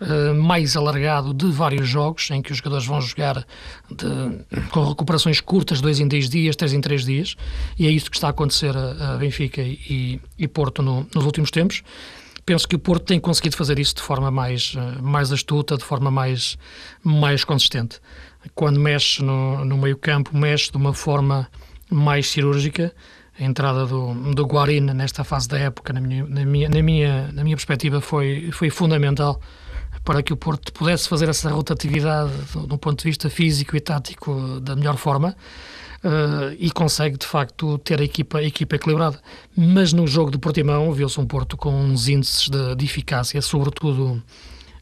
uh, 0.00 0.34
mais 0.34 0.76
alargado 0.76 1.32
de 1.32 1.46
vários 1.46 1.88
jogos, 1.88 2.28
em 2.32 2.42
que 2.42 2.50
os 2.50 2.58
jogadores 2.58 2.86
vão 2.86 3.00
jogar 3.00 3.46
de, 3.88 4.66
com 4.70 4.84
recuperações 4.84 5.40
curtas, 5.40 5.80
dois 5.80 6.00
em 6.00 6.08
dois 6.08 6.28
dias, 6.28 6.56
três 6.56 6.72
em 6.72 6.80
três 6.80 7.04
dias, 7.04 7.36
e 7.78 7.86
é 7.86 7.90
isso 7.90 8.10
que 8.10 8.16
está 8.16 8.26
a 8.26 8.30
acontecer 8.30 8.76
a, 8.76 9.14
a 9.14 9.16
Benfica 9.16 9.62
e, 9.62 10.20
e 10.36 10.48
Porto 10.48 10.82
no, 10.82 11.06
nos 11.14 11.24
últimos 11.24 11.52
tempos. 11.52 11.82
Penso 12.44 12.66
que 12.66 12.74
o 12.74 12.80
Porto 12.80 13.04
tem 13.04 13.20
conseguido 13.20 13.56
fazer 13.56 13.78
isso 13.78 13.94
de 13.94 14.02
forma 14.02 14.28
mais, 14.28 14.74
eh, 14.76 15.02
mais 15.02 15.30
astuta, 15.30 15.76
de 15.76 15.84
forma 15.84 16.10
mais, 16.10 16.58
mais 17.04 17.44
consistente 17.44 18.00
quando 18.54 18.80
mexe 18.80 19.22
no, 19.22 19.64
no 19.64 19.76
meio 19.76 19.96
campo, 19.96 20.36
mexe 20.36 20.70
de 20.70 20.76
uma 20.76 20.94
forma 20.94 21.48
mais 21.90 22.28
cirúrgica. 22.28 22.92
A 23.38 23.44
entrada 23.44 23.86
do, 23.86 24.12
do 24.34 24.44
Guarina 24.44 24.92
nesta 24.92 25.24
fase 25.24 25.48
da 25.48 25.58
época, 25.58 25.92
na 25.92 26.00
minha, 26.00 26.26
na 26.26 26.44
minha, 26.44 26.68
na 26.68 26.82
minha, 26.82 27.32
na 27.32 27.42
minha 27.42 27.56
perspectiva, 27.56 28.00
foi, 28.00 28.50
foi 28.52 28.68
fundamental 28.68 29.40
para 30.04 30.22
que 30.22 30.32
o 30.32 30.36
Porto 30.36 30.72
pudesse 30.72 31.08
fazer 31.08 31.28
essa 31.28 31.50
rotatividade 31.50 32.32
do, 32.52 32.66
do 32.66 32.78
ponto 32.78 32.98
de 32.98 33.04
vista 33.04 33.30
físico 33.30 33.76
e 33.76 33.80
tático 33.80 34.60
da 34.60 34.76
melhor 34.76 34.96
forma. 34.96 35.36
Uh, 36.02 36.56
e 36.58 36.70
consegue 36.70 37.18
de 37.18 37.26
facto 37.26 37.76
ter 37.76 38.00
a 38.00 38.04
equipa, 38.04 38.38
a 38.38 38.42
equipa 38.42 38.76
equilibrada. 38.76 39.20
Mas 39.54 39.92
no 39.92 40.06
jogo 40.06 40.30
do 40.30 40.38
Portimão 40.38 40.90
viu-se 40.92 41.20
um 41.20 41.26
Porto 41.26 41.58
com 41.58 41.70
uns 41.70 42.08
índices 42.08 42.48
de, 42.48 42.74
de 42.74 42.84
eficácia, 42.86 43.42
sobretudo 43.42 44.22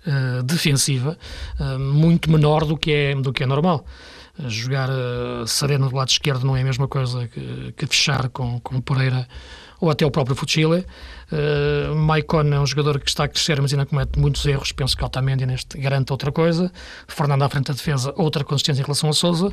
uh, 0.07 0.43
defensiva 0.43 1.19
uh, 1.59 1.79
muito 1.79 2.31
menor 2.31 2.65
do 2.65 2.77
que 2.77 2.93
é, 2.93 3.15
do 3.15 3.33
que 3.33 3.43
é 3.43 3.47
normal. 3.47 3.85
Uh, 4.39 4.49
jogar 4.49 4.89
sereno 5.47 5.89
do 5.89 5.97
lado 5.97 6.09
esquerdo 6.09 6.45
não 6.45 6.57
é 6.57 6.61
a 6.61 6.65
mesma 6.65 6.89
coisa 6.89 7.29
que, 7.29 7.73
que 7.77 7.87
fechar 7.87 8.29
com, 8.29 8.61
com 8.61 8.81
Pereira 8.81 9.27
ou 9.81 9.91
até 9.91 10.05
o 10.05 10.11
próprio 10.11 10.37
Fuchile. 10.37 10.85
Uh, 11.31 11.95
Maicon 11.95 12.53
é 12.53 12.61
um 12.61 12.67
jogador 12.67 12.99
que 13.01 13.09
está 13.09 13.25
a 13.25 13.29
crescer, 13.29 13.61
mas 13.61 13.73
ainda 13.73 13.87
comete 13.87 14.19
muitos 14.19 14.45
erros. 14.47 14.73
Penso 14.73 14.97
que 14.97 15.05
Otamendi 15.05 15.47
neste 15.47 15.79
garante 15.79 16.13
outra 16.13 16.33
coisa. 16.33 16.73
Fernando 17.07 17.43
à 17.43 17.49
frente 17.49 17.67
da 17.67 17.75
defesa, 17.75 18.13
outra 18.17 18.45
consistência 18.45 18.81
em 18.81 18.85
relação 18.85 19.11
a 19.11 19.13
Souza. 19.13 19.53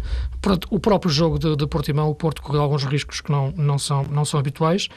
O 0.69 0.79
próprio 0.79 1.11
jogo 1.11 1.37
de, 1.37 1.55
de 1.55 1.67
Portimão, 1.67 2.09
o 2.09 2.15
Porto 2.15 2.41
correu 2.41 2.61
alguns 2.61 2.83
riscos 2.83 3.21
que 3.21 3.31
não, 3.31 3.51
não, 3.55 3.77
são, 3.77 4.03
não 4.03 4.25
são 4.25 4.39
habituais. 4.39 4.87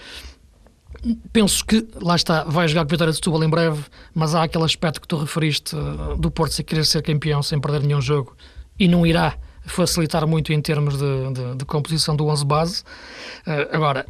Penso 1.33 1.65
que, 1.65 1.87
lá 2.01 2.17
está, 2.17 2.45
vai 2.45 2.67
jogar 2.67 2.83
com 2.83 2.89
a 2.89 2.91
Vitória 2.91 3.13
de 3.13 3.17
Setúbal 3.17 3.45
em 3.45 3.49
breve, 3.49 3.85
mas 4.15 4.35
há 4.35 4.43
aquele 4.43 4.65
aspecto 4.65 5.01
que 5.01 5.07
tu 5.07 5.17
referiste 5.17 5.77
uh, 5.77 6.17
do 6.17 6.31
Porto 6.31 6.53
se 6.53 6.65
querer 6.65 6.85
ser 6.85 7.03
campeão 7.03 7.43
sem 7.43 7.61
perder 7.61 7.83
nenhum 7.83 8.01
jogo 8.01 8.37
e 8.79 8.89
não 8.89 9.07
irá 9.07 9.37
facilitar 9.65 10.27
muito 10.27 10.53
em 10.53 10.61
termos 10.61 10.99
de, 10.99 11.33
de, 11.33 11.57
de 11.57 11.65
composição 11.65 12.17
do 12.17 12.27
11 12.27 12.45
base. 12.45 12.83
Uh, 13.47 13.69
agora, 13.77 14.07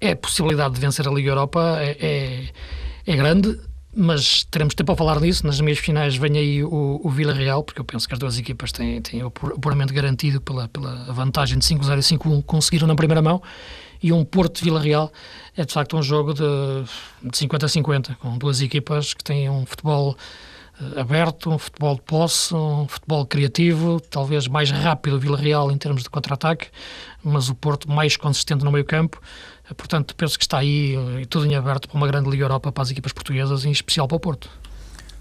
é 0.00 0.12
a 0.12 0.16
possibilidade 0.16 0.74
de 0.74 0.80
vencer 0.80 1.06
a 1.06 1.10
Liga 1.10 1.30
Europa 1.30 1.78
é, 1.78 1.96
é, 2.00 3.12
é, 3.12 3.16
grande, 3.16 3.58
mas 3.94 4.44
teremos 4.50 4.74
tempo 4.74 4.90
a 4.90 4.96
falar 4.96 5.20
nisso. 5.20 5.46
Nas 5.46 5.60
meias 5.60 5.78
finais 5.78 6.16
vem 6.16 6.36
aí 6.36 6.64
o, 6.64 7.00
o 7.02 7.10
Vila 7.10 7.32
Real, 7.32 7.62
porque 7.62 7.80
eu 7.80 7.84
penso 7.84 8.08
que 8.08 8.14
as 8.14 8.18
duas 8.18 8.38
equipas 8.38 8.72
têm, 8.72 9.00
têm 9.00 9.22
o 9.22 9.30
puramente 9.30 9.92
garantido 9.92 10.40
pela, 10.40 10.68
pela 10.68 11.12
vantagem 11.12 11.58
de 11.58 11.64
5-0 11.64 11.98
e 11.98 12.18
5-1 12.18 12.42
conseguiram 12.44 12.88
na 12.88 12.96
primeira 12.96 13.22
mão 13.22 13.40
e 14.04 14.12
um 14.12 14.22
Porto 14.22 14.62
Vila 14.62 14.78
Real 14.78 15.10
é 15.56 15.64
de 15.64 15.72
facto 15.72 15.96
um 15.96 16.02
jogo 16.02 16.34
de, 16.34 16.44
de 17.22 17.38
50 17.38 17.64
a 17.64 17.68
50, 17.70 18.14
com 18.16 18.36
duas 18.36 18.60
equipas 18.60 19.14
que 19.14 19.24
têm 19.24 19.48
um 19.48 19.64
futebol 19.64 20.14
uh, 20.78 21.00
aberto, 21.00 21.48
um 21.48 21.56
futebol 21.56 21.94
de 21.94 22.02
posse, 22.02 22.54
um 22.54 22.86
futebol 22.86 23.24
criativo, 23.24 23.98
talvez 24.10 24.46
mais 24.46 24.70
rápido 24.70 25.16
o 25.16 25.18
Vila 25.18 25.38
Real 25.38 25.72
em 25.72 25.78
termos 25.78 26.02
de 26.02 26.10
contra-ataque, 26.10 26.68
mas 27.22 27.48
o 27.48 27.54
Porto 27.54 27.90
mais 27.90 28.14
consistente 28.14 28.62
no 28.62 28.70
meio 28.70 28.84
campo. 28.84 29.22
Portanto, 29.74 30.14
penso 30.14 30.38
que 30.38 30.44
está 30.44 30.58
aí 30.58 30.98
uh, 30.98 31.26
tudo 31.26 31.46
em 31.46 31.54
aberto 31.54 31.88
para 31.88 31.96
uma 31.96 32.06
grande 32.06 32.28
Liga 32.28 32.44
Europa 32.44 32.70
para 32.70 32.82
as 32.82 32.90
equipas 32.90 33.10
portuguesas, 33.14 33.64
em 33.64 33.70
especial 33.70 34.06
para 34.06 34.18
o 34.18 34.20
Porto. 34.20 34.50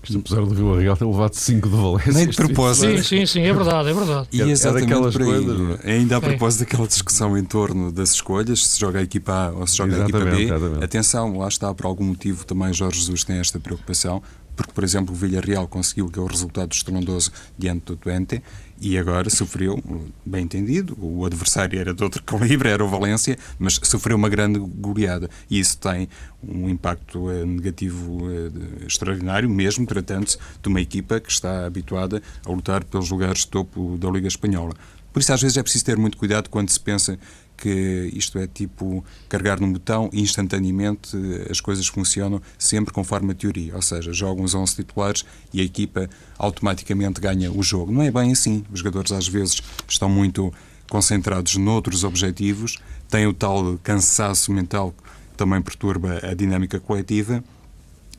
Isto 0.03 0.19
apesar 0.19 0.41
do 0.41 0.53
Vila 0.53 0.81
Real 0.81 0.97
ter 0.97 1.05
levado 1.05 1.33
5 1.33 1.69
de 1.69 1.75
Valência. 1.75 2.11
Nem 2.11 2.27
de 2.27 2.35
propósito. 2.35 2.97
Sim, 2.97 3.03
sim, 3.03 3.25
sim, 3.25 3.41
é 3.41 3.53
verdade, 3.53 3.89
é 3.89 3.93
verdade. 3.93 4.27
E 4.31 4.41
é, 4.41 4.49
exatamente 4.49 4.91
é 4.91 4.99
por 4.99 5.21
aí, 5.21 5.27
coisas, 5.45 5.79
é? 5.83 5.93
ainda 5.93 6.17
a 6.17 6.21
propósito 6.21 6.61
é. 6.61 6.65
daquela 6.65 6.87
discussão 6.87 7.37
em 7.37 7.43
torno 7.45 7.91
das 7.91 8.11
escolhas, 8.11 8.65
se 8.67 8.79
joga 8.79 8.99
a 8.99 9.03
equipa 9.03 9.31
A 9.31 9.51
ou 9.51 9.65
se 9.65 9.77
joga 9.77 9.93
exatamente, 9.93 10.15
a 10.15 10.19
equipa 10.19 10.35
B, 10.35 10.43
exatamente. 10.43 10.83
atenção, 10.83 11.37
lá 11.37 11.47
está, 11.47 11.73
por 11.73 11.85
algum 11.85 12.03
motivo 12.03 12.45
também 12.45 12.73
Jorge 12.73 12.99
Jesus 12.99 13.23
tem 13.23 13.37
esta 13.37 13.59
preocupação, 13.59 14.21
porque, 14.55 14.71
por 14.71 14.83
exemplo, 14.83 15.15
o 15.15 15.17
Villarreal 15.17 15.67
conseguiu 15.67 16.07
aquele 16.07 16.27
resultado 16.27 16.71
estrondoso 16.71 17.31
diante 17.57 17.85
do 17.85 17.95
Twente 17.95 18.41
e 18.83 18.97
agora 18.97 19.29
sofreu, 19.29 19.81
bem 20.25 20.43
entendido, 20.43 20.97
o 20.99 21.25
adversário 21.25 21.79
era 21.79 21.93
de 21.93 22.03
outro 22.03 22.21
calibre, 22.27 22.67
era 22.67 22.83
o 22.83 22.87
Valência, 22.89 23.37
mas 23.57 23.79
sofreu 23.81 24.17
uma 24.17 24.27
grande 24.27 24.59
goleada 24.59 25.29
e 25.49 25.57
isso 25.57 25.77
tem 25.77 26.09
um 26.45 26.67
impacto 26.67 27.31
eh, 27.31 27.45
negativo 27.45 28.29
eh, 28.29 28.85
extraordinário, 28.85 29.49
mesmo 29.49 29.85
tratando-se 29.85 30.37
de 30.61 30.67
uma 30.67 30.81
equipa 30.81 31.17
que 31.21 31.31
está 31.31 31.65
habituada 31.65 32.21
a 32.45 32.51
lutar 32.51 32.83
pelos 32.83 33.09
lugares 33.09 33.39
de 33.39 33.47
topo 33.47 33.97
da 33.97 34.09
Liga 34.09 34.27
Espanhola. 34.27 34.73
Por 35.13 35.21
isso, 35.21 35.31
às 35.31 35.41
vezes, 35.41 35.55
é 35.55 35.63
preciso 35.63 35.85
ter 35.85 35.95
muito 35.95 36.17
cuidado 36.17 36.49
quando 36.49 36.69
se 36.69 36.79
pensa 36.79 37.17
que 37.57 38.09
isto 38.13 38.37
é 38.37 38.47
tipo 38.47 39.03
carregar 39.29 39.59
num 39.59 39.71
botão 39.71 40.09
e 40.11 40.21
instantaneamente 40.21 41.15
as 41.49 41.61
coisas 41.61 41.87
funcionam 41.87 42.41
sempre 42.57 42.93
conforme 42.93 43.31
a 43.31 43.35
teoria, 43.35 43.75
ou 43.75 43.81
seja, 43.81 44.11
jogam 44.13 44.43
os 44.43 44.53
11 44.53 44.75
titulares 44.75 45.25
e 45.53 45.61
a 45.61 45.63
equipa 45.63 46.09
automaticamente 46.37 47.21
ganha 47.21 47.51
o 47.51 47.63
jogo. 47.63 47.91
Não 47.91 48.01
é 48.01 48.11
bem 48.11 48.31
assim. 48.31 48.63
Os 48.71 48.79
jogadores 48.79 49.11
às 49.11 49.27
vezes 49.27 49.61
estão 49.87 50.09
muito 50.09 50.53
concentrados 50.89 51.55
noutros 51.55 52.03
objetivos, 52.03 52.77
têm 53.09 53.25
o 53.25 53.33
tal 53.33 53.79
cansaço 53.81 54.51
mental 54.51 54.91
que 54.91 55.37
também 55.37 55.61
perturba 55.61 56.19
a 56.23 56.33
dinâmica 56.33 56.79
coletiva. 56.79 57.43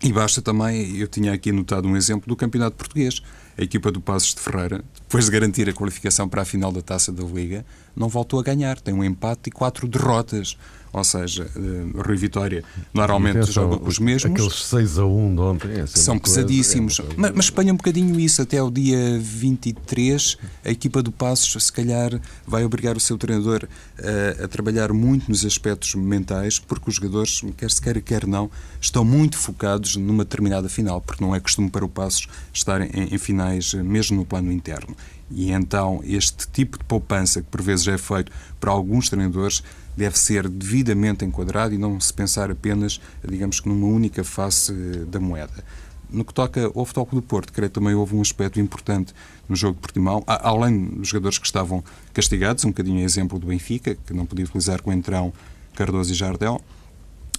E 0.03 0.13
basta 0.13 0.43
também, 0.43 0.97
eu 0.97 1.07
tinha 1.07 1.33
aqui 1.33 1.53
notado 1.53 1.89
um 1.89 1.97
exemplo 1.97 2.29
do 2.29 2.37
Campeonato 2.37 2.77
Português 2.77 3.23
a 3.57 3.63
equipa 3.63 3.91
do 3.91 4.01
Passos 4.01 4.35
de 4.35 4.41
Ferreira, 4.41 4.83
depois 5.03 5.27
de 5.27 5.31
garantir 5.31 5.69
a 5.69 5.73
qualificação 5.73 6.29
para 6.29 6.43
a 6.43 6.45
final 6.45 6.73
da 6.73 6.83
Taça 6.83 7.13
da 7.13 7.23
Liga, 7.23 7.65
não 7.95 8.09
voltou 8.09 8.41
a 8.41 8.43
ganhar. 8.43 8.81
Tem 8.81 8.93
um 8.93 9.05
empate 9.05 9.49
e 9.49 9.51
quatro 9.51 9.87
derrotas. 9.87 10.57
Ou 10.95 11.03
seja, 11.03 11.51
uh, 11.57 12.03
Rui 12.07 12.17
Vitória 12.17 12.63
normalmente 12.95 13.39
atenção, 13.39 13.65
joga 13.65 13.79
com 13.79 13.89
os 13.89 13.99
mesmos. 13.99 14.33
Aqueles 14.33 14.63
6 14.63 14.99
a 15.01 15.05
1 15.05 15.35
de 15.35 15.41
ontem 15.41 15.71
é 15.81 15.87
são 15.87 16.17
pesadíssimos. 16.17 17.01
É 17.01 17.03
mas, 17.17 17.33
mas 17.33 17.45
Espanha 17.47 17.73
um 17.73 17.77
bocadinho 17.77 18.19
isso. 18.21 18.41
Até 18.41 18.63
o 18.63 18.71
dia 18.71 19.19
23, 19.19 20.39
a 20.65 20.71
equipa 20.71 21.03
do 21.03 21.11
Passos, 21.11 21.65
se 21.65 21.73
calhar, 21.73 22.21
vai 22.47 22.65
obrigar 22.65 22.97
o 22.97 23.01
seu 23.01 23.19
treinador 23.19 23.65
uh, 23.65 24.45
a 24.45 24.47
trabalhar 24.47 24.93
muito 24.93 25.29
nos 25.29 25.45
aspectos 25.45 25.97
mentais, 25.97 26.61
porque 26.61 26.89
os 26.89 26.95
jogadores, 26.95 27.43
quer 27.57 27.73
se 27.73 27.83
queira, 27.83 28.01
quer 28.01 28.25
não, 28.25 28.49
estão 28.81 29.05
muito 29.05 29.37
focados 29.37 29.97
numa 29.97 30.23
determinada 30.23 30.69
final, 30.69 31.01
porque 31.01 31.25
não 31.25 31.35
é 31.35 31.41
costume 31.41 31.71
para 31.71 31.85
o 31.85 31.89
Passos 31.89 32.29
estar 32.53 32.81
em, 32.81 33.13
em 33.13 33.19
finais, 33.19 33.75
mesmo 33.75 34.19
no 34.19 34.25
plano 34.25 34.53
interno. 34.53 34.95
E 35.29 35.51
então 35.51 36.01
este 36.05 36.47
tipo 36.53 36.79
de 36.79 36.85
poupança, 36.85 37.41
que 37.41 37.49
por 37.49 37.63
vezes 37.63 37.89
é 37.89 37.99
feito 37.99 38.31
para 38.61 38.71
alguns 38.71 39.09
treinadores, 39.09 39.63
deve 39.97 40.19
ser 40.19 40.49
devidamente 40.49 41.25
enquadrado 41.25 41.75
e 41.75 41.79
não 41.79 41.99
se 42.01 42.13
pensar 42.13 42.51
apenas, 42.51 43.01
digamos 43.27 43.61
que, 43.61 43.69
numa 43.69 43.87
única 43.87 44.25
face 44.25 44.73
eh, 44.73 45.05
da 45.05 45.21
moeda. 45.21 45.65
No 46.11 46.25
que 46.25 46.35
toca 46.35 46.67
ao 46.67 46.85
Futebol 46.85 47.09
do 47.13 47.23
Porto, 47.23 47.53
creio 47.53 47.71
que 47.71 47.75
também 47.75 47.95
houve 47.95 48.15
um 48.15 48.21
aspecto 48.21 48.61
importante 48.61 49.13
no 49.49 49.57
jogo 49.57 49.75
de 49.75 49.81
Portimão, 49.81 50.23
além 50.27 50.87
dos 50.87 51.09
jogadores 51.09 51.39
que 51.39 51.47
estavam 51.47 51.83
castigados, 52.13 52.65
um 52.65 52.69
bocadinho 52.69 53.01
exemplo 53.01 53.39
do 53.39 53.49
Benfica, 53.49 53.97
que 54.07 54.13
não 54.13 54.25
podia 54.25 54.45
utilizar 54.45 54.81
com 54.81 54.93
Entrão, 54.93 55.33
Cardoso 55.75 56.13
e 56.13 56.15
Jardel. 56.15 56.61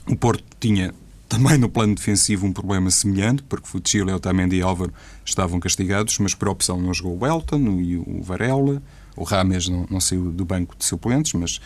O 0.07 0.15
Porto 0.15 0.43
tinha 0.59 0.93
também 1.27 1.57
no 1.57 1.69
plano 1.69 1.95
defensivo 1.95 2.45
um 2.45 2.53
problema 2.53 2.91
semelhante, 2.91 3.43
porque 3.43 3.67
Futsile, 3.67 4.11
Otamendi 4.11 4.57
e 4.57 4.61
Álvaro 4.61 4.93
estavam 5.23 5.59
castigados, 5.59 6.17
mas 6.19 6.35
por 6.35 6.49
opção 6.49 6.81
não 6.81 6.93
jogou 6.93 7.17
o 7.17 7.25
Elton 7.25 7.79
e 7.79 7.97
o 7.97 8.21
Varela. 8.21 8.81
O 9.15 9.23
Rames 9.23 9.67
não, 9.67 9.87
não 9.89 9.99
saiu 9.99 10.31
do 10.31 10.45
banco 10.45 10.75
de 10.77 10.85
suplentes, 10.85 11.33
mas 11.33 11.61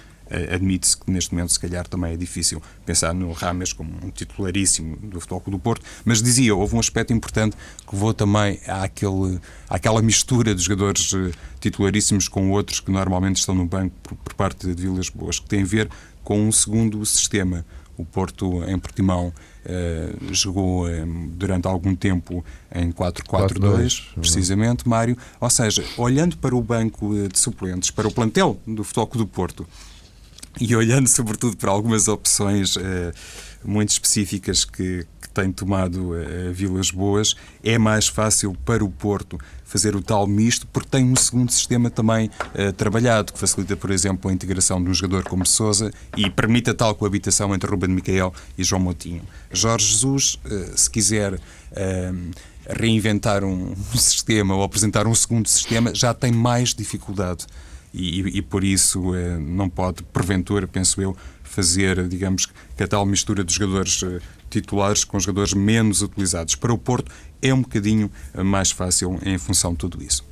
admite-se 0.53 0.97
que 0.97 1.11
neste 1.11 1.33
momento 1.33 1.51
se 1.51 1.59
calhar 1.59 1.87
também 1.87 2.13
é 2.13 2.17
difícil 2.17 2.61
pensar 2.85 3.13
no 3.13 3.31
Rames 3.31 3.73
como 3.73 3.91
um 4.03 4.09
titularíssimo 4.09 4.97
do 4.97 5.19
Futebol 5.19 5.43
do 5.47 5.59
Porto. 5.59 5.85
Mas 6.05 6.21
dizia, 6.21 6.55
houve 6.55 6.75
um 6.75 6.79
aspecto 6.79 7.13
importante 7.13 7.55
que 7.87 7.93
levou 7.93 8.13
também 8.13 8.59
àquele, 8.67 9.39
àquela 9.69 10.01
mistura 10.01 10.53
de 10.53 10.61
jogadores 10.61 11.11
uh, 11.13 11.31
titularíssimos 11.59 12.27
com 12.27 12.51
outros 12.51 12.79
que 12.79 12.91
normalmente 12.91 13.37
estão 13.37 13.55
no 13.55 13.65
banco 13.65 13.95
por, 14.03 14.15
por 14.15 14.33
parte 14.33 14.67
de 14.67 14.81
Vilas 14.81 15.09
Boas, 15.09 15.39
que 15.39 15.47
tem 15.47 15.61
a 15.61 15.65
ver 15.65 15.89
com 16.23 16.47
um 16.47 16.51
segundo 16.51 17.03
sistema. 17.05 17.65
O 17.97 18.05
Porto, 18.05 18.63
em 18.63 18.77
Portimão, 18.77 19.33
Uh, 19.59 20.33
jogou 20.33 20.87
uh, 20.87 20.91
durante 21.33 21.67
algum 21.67 21.93
tempo 21.93 22.43
em 22.73 22.91
4-4-2, 22.93 24.13
precisamente, 24.15 24.87
Mário. 24.87 25.17
Ou 25.39 25.49
seja, 25.49 25.83
olhando 25.97 26.37
para 26.37 26.55
o 26.55 26.61
banco 26.61 27.13
de 27.27 27.37
suplentes, 27.37 27.91
para 27.91 28.07
o 28.07 28.11
plantel 28.11 28.57
do 28.65 28.85
Futebol 28.85 29.09
do 29.17 29.27
Porto, 29.27 29.67
e 30.59 30.75
olhando 30.75 31.07
sobretudo 31.07 31.57
para 31.57 31.71
algumas 31.71 32.07
opções 32.07 32.75
uh, 32.75 32.81
muito 33.63 33.89
específicas 33.89 34.63
que, 34.63 35.05
que 35.21 35.29
tem 35.29 35.51
tomado 35.51 36.13
uh, 36.13 36.53
Vilas 36.53 36.91
Boas, 36.91 37.35
é 37.63 37.77
mais 37.77 38.07
fácil 38.07 38.55
para 38.65 38.83
o 38.83 38.89
Porto 38.89 39.37
fazer 39.65 39.95
o 39.95 40.01
tal 40.01 40.25
misto, 40.25 40.65
porque 40.67 40.89
tem 40.89 41.05
um 41.05 41.15
segundo 41.15 41.51
sistema 41.51 41.89
também 41.89 42.27
uh, 42.27 42.73
trabalhado, 42.73 43.33
que 43.33 43.39
facilita, 43.39 43.75
por 43.75 43.91
exemplo, 43.91 44.29
a 44.29 44.33
integração 44.33 44.83
de 44.83 44.89
um 44.89 44.93
jogador 44.93 45.23
como 45.25 45.45
Sousa 45.45 45.91
e 46.17 46.29
permite 46.29 46.69
a 46.71 46.73
tal 46.73 46.95
coabitação 46.95 47.53
entre 47.53 47.69
Ruben 47.69 47.91
Micael 47.91 48.33
e 48.57 48.63
João 48.63 48.81
Moutinho. 48.81 49.21
Jorge 49.51 49.85
Jesus, 49.85 50.39
uh, 50.45 50.77
se 50.77 50.89
quiser 50.89 51.39
reinventar 52.67 53.43
um, 53.43 53.73
um, 53.73 53.75
sistema 53.97 54.55
ou 54.55 54.63
apresentar 54.63 55.05
um 55.05 55.13
segundo 55.13 55.47
sistema, 55.47 55.93
já 55.93 56.13
tem 56.13 56.31
mais 56.31 56.73
dificuldade. 56.73 57.45
E, 57.93 58.37
e, 58.37 58.41
por 58.41 58.63
isso 58.63 59.13
não 59.39 59.67
pode, 59.67 60.03
porventura, 60.03 60.67
penso 60.67 61.01
eu, 61.01 61.17
fazer, 61.43 62.07
digamos, 62.07 62.45
que 62.77 62.83
a 62.83 62.87
tal 62.87 63.03
mistura 63.03 63.43
de 63.43 63.51
jogadores 63.51 64.03
titulares 64.49 65.03
com 65.03 65.19
jogadores 65.19 65.53
menos 65.53 66.03
utilizados. 66.03 66.55
Para 66.55 66.71
o 66.71 66.77
Porto 66.77 67.11
é 67.41 67.51
um 67.53 67.61
bocadinho 67.61 68.11
mais 68.45 68.69
fácil 68.69 69.19
em 69.23 69.37
função 69.39 69.71
de 69.71 69.77
tudo 69.77 70.03
isso. 70.03 70.28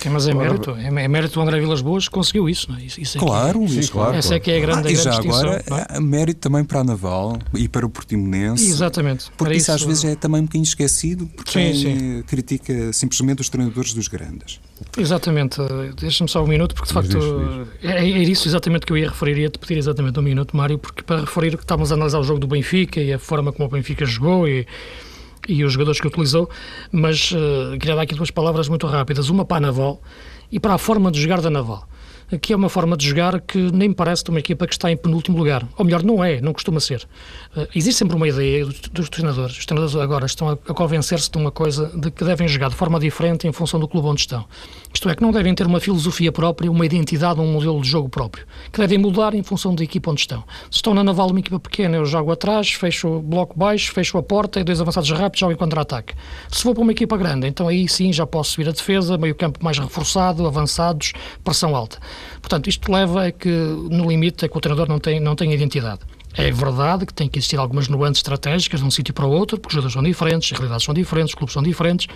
Sim, 0.00 0.10
mas 0.10 0.28
é 0.28 0.34
mérito, 0.34 0.70
é, 0.72 0.86
é 0.86 1.08
mérito 1.08 1.34
do 1.34 1.40
André 1.40 1.58
Vilas 1.58 1.80
Boas 1.80 2.08
que 2.08 2.14
conseguiu 2.14 2.48
isso, 2.48 2.70
não 2.70 2.78
é? 2.78 2.84
Isso, 2.84 3.00
isso 3.00 3.18
é 3.18 3.20
claro, 3.20 3.60
que, 3.60 3.82
sim, 3.82 3.92
claro. 3.92 4.16
Essa 4.16 4.34
é 4.34 4.40
que 4.40 4.50
é 4.50 4.58
a 4.58 4.60
grande, 4.60 4.76
ah, 4.76 4.80
a 4.80 4.82
grande 4.82 5.00
e 5.00 5.02
já 5.02 5.10
distinção. 5.10 5.40
Agora, 5.40 5.86
é? 5.90 6.00
mérito 6.00 6.40
também 6.40 6.64
para 6.64 6.80
a 6.80 6.84
Naval 6.84 7.38
e 7.54 7.68
para 7.68 7.86
o 7.86 7.90
Portimonense. 7.90 8.68
Exatamente. 8.68 9.30
Porque 9.36 9.54
isso, 9.54 9.62
isso, 9.62 9.72
às 9.72 9.82
vezes 9.82 10.04
é 10.04 10.14
também 10.14 10.40
um 10.40 10.44
bocadinho 10.44 10.64
esquecido, 10.64 11.26
porque 11.26 11.50
sim, 11.50 11.74
sim. 11.74 12.22
critica 12.22 12.92
simplesmente 12.92 13.40
os 13.40 13.48
treinadores 13.48 13.94
dos 13.94 14.08
grandes. 14.08 14.60
Exatamente. 14.96 15.60
Deixa-me 15.98 16.28
só 16.28 16.44
um 16.44 16.46
minuto, 16.46 16.74
porque 16.74 16.88
de 16.88 16.94
facto 16.94 17.18
é, 17.82 17.98
é, 17.98 18.04
isso 18.06 18.48
exatamente 18.48 18.86
que 18.86 18.92
eu 18.92 18.96
ia 18.96 19.08
referir. 19.08 19.38
Ia-te 19.38 19.58
pedir 19.58 19.78
exatamente 19.78 20.18
um 20.18 20.22
minuto, 20.22 20.56
Mário, 20.56 20.78
porque 20.78 21.02
para 21.02 21.20
referir 21.20 21.56
que 21.56 21.62
estávamos 21.62 21.90
a 21.92 21.94
analisar 21.94 22.18
o 22.18 22.24
jogo 22.24 22.40
do 22.40 22.46
Benfica 22.46 23.00
e 23.00 23.12
a 23.12 23.18
forma 23.18 23.52
como 23.52 23.68
o 23.68 23.70
Benfica 23.70 24.04
jogou 24.04 24.46
e 24.46 24.66
e 25.48 25.64
os 25.64 25.72
jogadores 25.72 26.00
que 26.00 26.06
utilizou, 26.06 26.48
mas 26.92 27.32
uh, 27.32 27.78
queria 27.78 27.96
dar 27.96 28.02
aqui 28.02 28.14
duas 28.14 28.30
palavras 28.30 28.68
muito 28.68 28.86
rápidas. 28.86 29.28
Uma 29.28 29.44
para 29.44 29.58
a 29.58 29.60
Naval 29.60 30.00
e 30.50 30.60
para 30.60 30.74
a 30.74 30.78
forma 30.78 31.10
de 31.10 31.20
jogar 31.20 31.40
da 31.40 31.50
Naval 31.50 31.88
que 32.40 32.52
é 32.52 32.56
uma 32.56 32.68
forma 32.68 32.96
de 32.96 33.06
jogar 33.06 33.40
que 33.40 33.70
nem 33.72 33.92
parece 33.92 34.24
de 34.24 34.30
uma 34.30 34.40
equipa 34.40 34.66
que 34.66 34.74
está 34.74 34.90
em 34.90 34.96
penúltimo 34.96 35.38
lugar. 35.38 35.66
Ou 35.76 35.84
melhor, 35.84 36.02
não 36.02 36.24
é, 36.24 36.40
não 36.40 36.52
costuma 36.52 36.80
ser. 36.80 37.06
Uh, 37.56 37.68
existe 37.74 37.98
sempre 37.98 38.16
uma 38.16 38.26
ideia 38.26 38.64
dos, 38.64 38.80
dos 38.80 39.08
treinadores. 39.08 39.56
Os 39.56 39.64
treinadores 39.64 39.96
agora 39.96 40.26
estão 40.26 40.48
a, 40.48 40.52
a 40.52 40.74
convencer-se 40.74 41.30
de 41.30 41.38
uma 41.38 41.52
coisa, 41.52 41.86
de 41.94 42.10
que 42.10 42.24
devem 42.24 42.48
jogar 42.48 42.68
de 42.68 42.74
forma 42.74 42.98
diferente 42.98 43.46
em 43.46 43.52
função 43.52 43.78
do 43.78 43.86
clube 43.86 44.08
onde 44.08 44.22
estão. 44.22 44.44
Isto 44.96 45.10
é, 45.10 45.14
que 45.14 45.20
não 45.20 45.30
devem 45.30 45.54
ter 45.54 45.66
uma 45.66 45.78
filosofia 45.78 46.32
própria, 46.32 46.70
uma 46.70 46.86
identidade, 46.86 47.38
um 47.38 47.52
modelo 47.52 47.82
de 47.82 47.86
jogo 47.86 48.08
próprio. 48.08 48.46
Que 48.72 48.80
devem 48.80 48.96
mudar 48.96 49.34
em 49.34 49.42
função 49.42 49.74
da 49.74 49.84
equipa 49.84 50.10
onde 50.10 50.22
estão. 50.22 50.42
Se 50.70 50.76
estão 50.76 50.94
na 50.94 51.04
Naval, 51.04 51.28
uma 51.28 51.38
equipa 51.38 51.60
pequena, 51.60 51.98
eu 51.98 52.06
jogo 52.06 52.32
atrás, 52.32 52.70
fecho 52.70 53.06
o 53.06 53.20
bloco 53.20 53.58
baixo, 53.58 53.92
fecho 53.92 54.16
a 54.16 54.22
porta 54.22 54.58
e 54.58 54.64
dois 54.64 54.80
avançados 54.80 55.10
rápidos, 55.10 55.40
jogo 55.40 55.52
em 55.52 55.56
contra-ataque. 55.56 56.14
Se 56.48 56.62
for 56.62 56.72
para 56.72 56.82
uma 56.82 56.92
equipa 56.92 57.14
grande, 57.18 57.46
então 57.46 57.68
aí 57.68 57.86
sim 57.86 58.10
já 58.10 58.26
posso 58.26 58.52
subir 58.52 58.70
a 58.70 58.72
defesa, 58.72 59.18
meio 59.18 59.34
campo 59.34 59.62
mais 59.62 59.78
reforçado, 59.78 60.46
avançados, 60.46 61.12
pressão 61.44 61.76
alta. 61.76 61.98
Portanto, 62.40 62.70
isto 62.70 62.90
leva 62.90 63.26
a 63.26 63.30
que, 63.30 63.50
no 63.50 64.08
limite, 64.08 64.46
é 64.46 64.48
que 64.48 64.56
o 64.56 64.60
treinador 64.62 64.88
não 64.88 64.98
tem, 64.98 65.20
não 65.20 65.36
tem 65.36 65.52
identidade. 65.52 66.00
É 66.38 66.50
verdade 66.50 67.06
que 67.06 67.14
tem 67.14 67.28
que 67.28 67.38
existir 67.38 67.58
algumas 67.58 67.88
nuances 67.88 68.18
estratégicas 68.18 68.80
de 68.80 68.86
um 68.86 68.90
sítio 68.90 69.14
para 69.14 69.24
o 69.24 69.30
outro, 69.30 69.58
porque 69.58 69.68
os 69.68 69.74
jogadores 69.74 69.94
são 69.94 70.02
diferentes, 70.02 70.52
as 70.52 70.58
realidades 70.58 70.84
são 70.84 70.94
diferentes, 70.94 71.30
os 71.30 71.34
clubes 71.34 71.54
são 71.54 71.62
diferentes, 71.62 72.08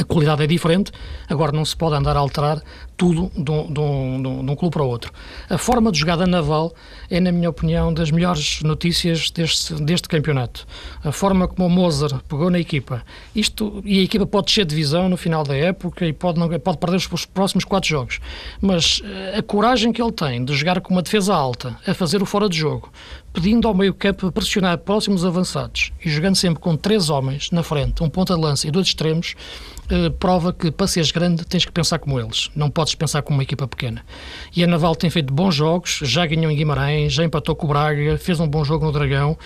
a 0.00 0.04
qualidade 0.04 0.42
é 0.42 0.46
diferente, 0.46 0.92
agora 1.28 1.52
não 1.52 1.64
se 1.64 1.76
pode 1.76 1.94
andar 1.94 2.16
a 2.16 2.20
alterar 2.20 2.62
tudo 3.00 3.32
de 3.34 3.50
um, 3.50 3.72
de, 3.72 3.80
um, 3.80 4.44
de 4.44 4.50
um, 4.52 4.54
clube 4.54 4.74
para 4.74 4.82
o 4.82 4.86
outro. 4.86 5.10
A 5.48 5.56
forma 5.56 5.90
de 5.90 5.98
jogada 5.98 6.26
naval 6.26 6.74
é, 7.08 7.18
na 7.18 7.32
minha 7.32 7.48
opinião, 7.48 7.94
das 7.94 8.10
melhores 8.10 8.60
notícias 8.62 9.30
deste, 9.30 9.72
deste 9.82 10.06
campeonato. 10.06 10.66
A 11.02 11.10
forma 11.10 11.48
como 11.48 11.66
o 11.66 11.70
Mozart 11.70 12.22
pegou 12.28 12.50
na 12.50 12.58
equipa. 12.58 13.02
Isto, 13.34 13.80
e 13.86 14.00
a 14.00 14.02
equipa 14.02 14.26
pode 14.26 14.48
descer 14.48 14.66
de 14.66 14.74
divisão 14.74 15.08
no 15.08 15.16
final 15.16 15.42
da 15.44 15.56
época 15.56 16.04
e 16.04 16.12
pode, 16.12 16.38
não, 16.38 16.46
pode 16.60 16.76
perder 16.76 16.96
os 16.96 17.24
próximos 17.24 17.64
quatro 17.64 17.88
jogos. 17.88 18.20
Mas 18.60 19.00
eh, 19.02 19.38
a 19.38 19.42
coragem 19.42 19.94
que 19.94 20.02
ele 20.02 20.12
tem 20.12 20.44
de 20.44 20.54
jogar 20.54 20.82
com 20.82 20.92
uma 20.92 21.00
defesa 21.00 21.34
alta, 21.34 21.78
a 21.86 21.94
fazer 21.94 22.22
o 22.22 22.26
fora 22.26 22.50
de 22.50 22.58
jogo, 22.58 22.92
pedindo 23.32 23.66
ao 23.66 23.72
meio 23.72 23.94
campo 23.94 24.30
pressionar 24.30 24.76
próximos 24.76 25.24
avançados 25.24 25.90
e 26.04 26.10
jogando 26.10 26.36
sempre 26.36 26.60
com 26.60 26.76
três 26.76 27.08
homens 27.08 27.50
na 27.50 27.62
frente, 27.62 28.02
um 28.02 28.10
ponta 28.10 28.34
de 28.34 28.40
lança 28.40 28.68
e 28.68 28.70
dois 28.70 28.88
extremos, 28.88 29.34
eh, 29.88 30.10
prova 30.10 30.52
que 30.52 30.70
para 30.70 30.86
seres 30.86 31.10
grande 31.10 31.44
tens 31.44 31.64
que 31.64 31.72
pensar 31.72 31.98
como 31.98 32.18
eles. 32.18 32.48
Não 32.54 32.70
podes 32.70 32.89
podes 32.90 32.94
pensar 32.94 33.22
como 33.22 33.38
uma 33.38 33.42
equipa 33.42 33.66
pequena. 33.66 34.04
E 34.54 34.62
a 34.64 34.66
Naval 34.66 34.94
tem 34.94 35.10
feito 35.10 35.32
bons 35.32 35.54
jogos, 35.54 36.00
já 36.02 36.26
ganhou 36.26 36.50
em 36.50 36.56
Guimarães, 36.56 37.12
já 37.12 37.24
empatou 37.24 37.54
com 37.54 37.66
o 37.66 37.68
Braga, 37.68 38.18
fez 38.18 38.40
um 38.40 38.48
bom 38.48 38.64
jogo 38.64 38.84
no 38.84 38.92
Dragão. 38.92 39.36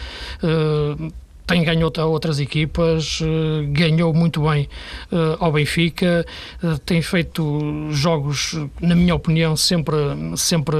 Uh, 0.43 1.13
tem 1.47 1.63
ganho 1.63 1.93
a 1.95 2.05
outras 2.07 2.41
equipas, 2.41 3.21
eh, 3.23 3.67
ganhou 3.67 4.15
muito 4.15 4.49
bem 4.49 4.67
uh, 5.13 5.37
ao 5.39 5.53
Benfica, 5.53 6.25
tem 6.87 7.03
feito 7.03 7.91
jogos, 7.91 8.59
na 8.81 8.95
minha 8.95 9.15
opinião, 9.15 9.55
sempre, 9.55 9.95
sempre 10.39 10.75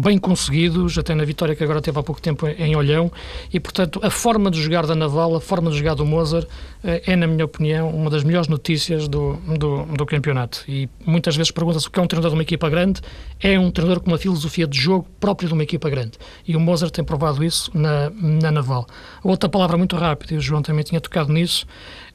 bem 0.00 0.18
conseguidos, 0.18 0.96
até 0.96 1.14
na 1.14 1.24
vitória 1.24 1.54
que 1.56 1.64
agora 1.64 1.80
teve 1.80 1.98
há 1.98 2.02
pouco 2.02 2.20
tempo 2.20 2.46
em 2.46 2.76
Olhão, 2.76 3.10
e 3.52 3.58
portanto 3.58 4.00
a 4.02 4.10
forma 4.10 4.50
de 4.50 4.62
jogar 4.62 4.86
da 4.86 4.94
Naval, 4.94 5.34
a 5.34 5.40
forma 5.40 5.70
de 5.70 5.78
jogar 5.78 5.94
do 5.94 6.06
Mozart, 6.06 6.46
eh, 6.84 7.02
é, 7.06 7.16
na 7.16 7.26
minha 7.26 7.44
opinião, 7.44 7.90
uma 7.90 8.08
das 8.08 8.22
melhores 8.22 8.48
notícias 8.48 9.08
do, 9.08 9.34
do, 9.58 9.84
do 9.86 10.06
campeonato. 10.06 10.64
E 10.68 10.88
muitas 11.04 11.36
vezes 11.36 11.50
pergunta-se 11.50 11.88
o 11.88 11.90
que 11.90 11.98
é 11.98 12.02
um 12.02 12.06
treinador 12.06 12.30
de 12.30 12.36
uma 12.36 12.42
equipa 12.42 12.70
grande, 12.70 13.00
é 13.40 13.58
um 13.58 13.70
treinador 13.70 14.02
com 14.02 14.10
uma 14.10 14.18
filosofia 14.18 14.66
de 14.66 14.78
jogo 14.78 15.06
própria 15.18 15.48
de 15.48 15.54
uma 15.54 15.62
equipa 15.62 15.90
grande. 15.90 16.12
E 16.46 16.56
o 16.56 16.60
Mozart 16.60 16.92
tem 16.92 17.04
provado 17.04 17.42
isso 17.42 17.70
na, 17.74 18.10
na 18.10 18.52
Naval. 18.52 18.86
Outra 19.22 19.48
palavra 19.48 19.76
muito 19.76 19.96
rápida, 19.96 20.34
e 20.34 20.36
o 20.36 20.40
João 20.40 20.62
também 20.62 20.84
tinha 20.84 21.00
tocado 21.00 21.32
nisso, 21.32 21.66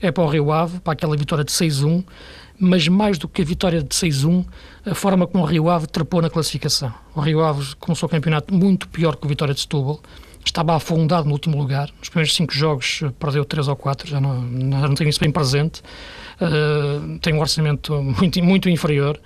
é 0.01 0.11
para 0.11 0.23
o 0.23 0.27
Rio 0.27 0.51
Ave, 0.51 0.79
para 0.79 0.93
aquela 0.93 1.17
vitória 1.17 1.43
de 1.43 1.51
6-1, 1.51 2.03
mas 2.59 2.87
mais 2.87 3.17
do 3.17 3.27
que 3.27 3.41
a 3.41 3.45
vitória 3.45 3.81
de 3.81 3.89
6-1, 3.89 4.45
a 4.85 4.95
forma 4.95 5.27
como 5.27 5.43
o 5.43 5.47
Rio 5.47 5.69
Ave 5.69 5.87
trapou 5.87 6.21
na 6.21 6.29
classificação. 6.29 6.93
O 7.13 7.21
Rio 7.21 7.43
Ave 7.43 7.75
começou 7.75 8.07
o 8.07 8.09
campeonato 8.09 8.53
muito 8.53 8.87
pior 8.87 9.15
que 9.15 9.25
o 9.25 9.29
Vitória 9.29 9.53
de 9.53 9.61
Setúbal, 9.61 10.01
estava 10.47 10.75
afundado 10.75 11.27
no 11.27 11.33
último 11.33 11.57
lugar. 11.57 11.89
Nos 11.99 12.09
primeiros 12.09 12.33
cinco 12.33 12.53
jogos 12.53 13.01
eh, 13.03 13.11
perdeu 13.19 13.45
três 13.45 13.67
ou 13.67 13.75
quatro, 13.75 14.07
já 14.07 14.19
não, 14.19 14.41
não 14.41 14.95
tenho 14.95 15.09
isso 15.09 15.19
bem 15.19 15.31
presente. 15.31 15.81
Uh, 16.39 17.17
tem 17.19 17.33
um 17.33 17.39
orçamento 17.39 18.01
muito, 18.01 18.43
muito 18.43 18.69
inferior. 18.69 19.19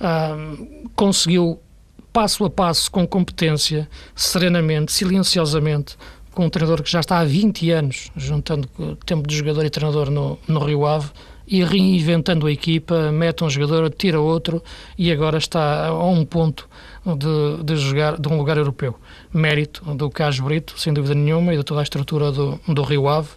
Uh, 0.00 0.88
conseguiu, 0.94 1.60
passo 2.12 2.44
a 2.44 2.50
passo, 2.50 2.90
com 2.90 3.06
competência, 3.06 3.88
serenamente, 4.14 4.92
silenciosamente, 4.92 5.96
com 6.32 6.46
um 6.46 6.50
treinador 6.50 6.82
que 6.82 6.90
já 6.90 7.00
está 7.00 7.18
há 7.18 7.24
20 7.24 7.70
anos, 7.70 8.10
juntando 8.16 8.68
tempo 9.06 9.26
de 9.26 9.36
jogador 9.36 9.64
e 9.64 9.70
treinador 9.70 10.10
no, 10.10 10.38
no 10.46 10.60
Rio 10.60 10.86
Ave, 10.86 11.10
e 11.48 11.64
reinventando 11.64 12.46
a 12.46 12.52
equipa, 12.52 13.10
mete 13.10 13.42
um 13.42 13.48
jogador, 13.48 13.90
tira 13.90 14.20
outro 14.20 14.62
e 14.98 15.10
agora 15.10 15.38
está 15.38 15.86
a 15.86 16.06
um 16.06 16.24
ponto 16.24 16.68
de, 17.04 17.64
de 17.64 17.76
jogar 17.76 18.18
de 18.18 18.28
um 18.28 18.36
lugar 18.36 18.58
europeu. 18.58 18.94
Mérito 19.32 19.82
do 19.94 20.10
Cas 20.10 20.38
Brito, 20.38 20.78
sem 20.78 20.92
dúvida 20.92 21.14
nenhuma, 21.14 21.54
e 21.54 21.56
de 21.56 21.64
toda 21.64 21.80
a 21.80 21.82
estrutura 21.82 22.30
do, 22.30 22.60
do 22.68 22.82
Rio 22.82 23.08
Ave, 23.08 23.28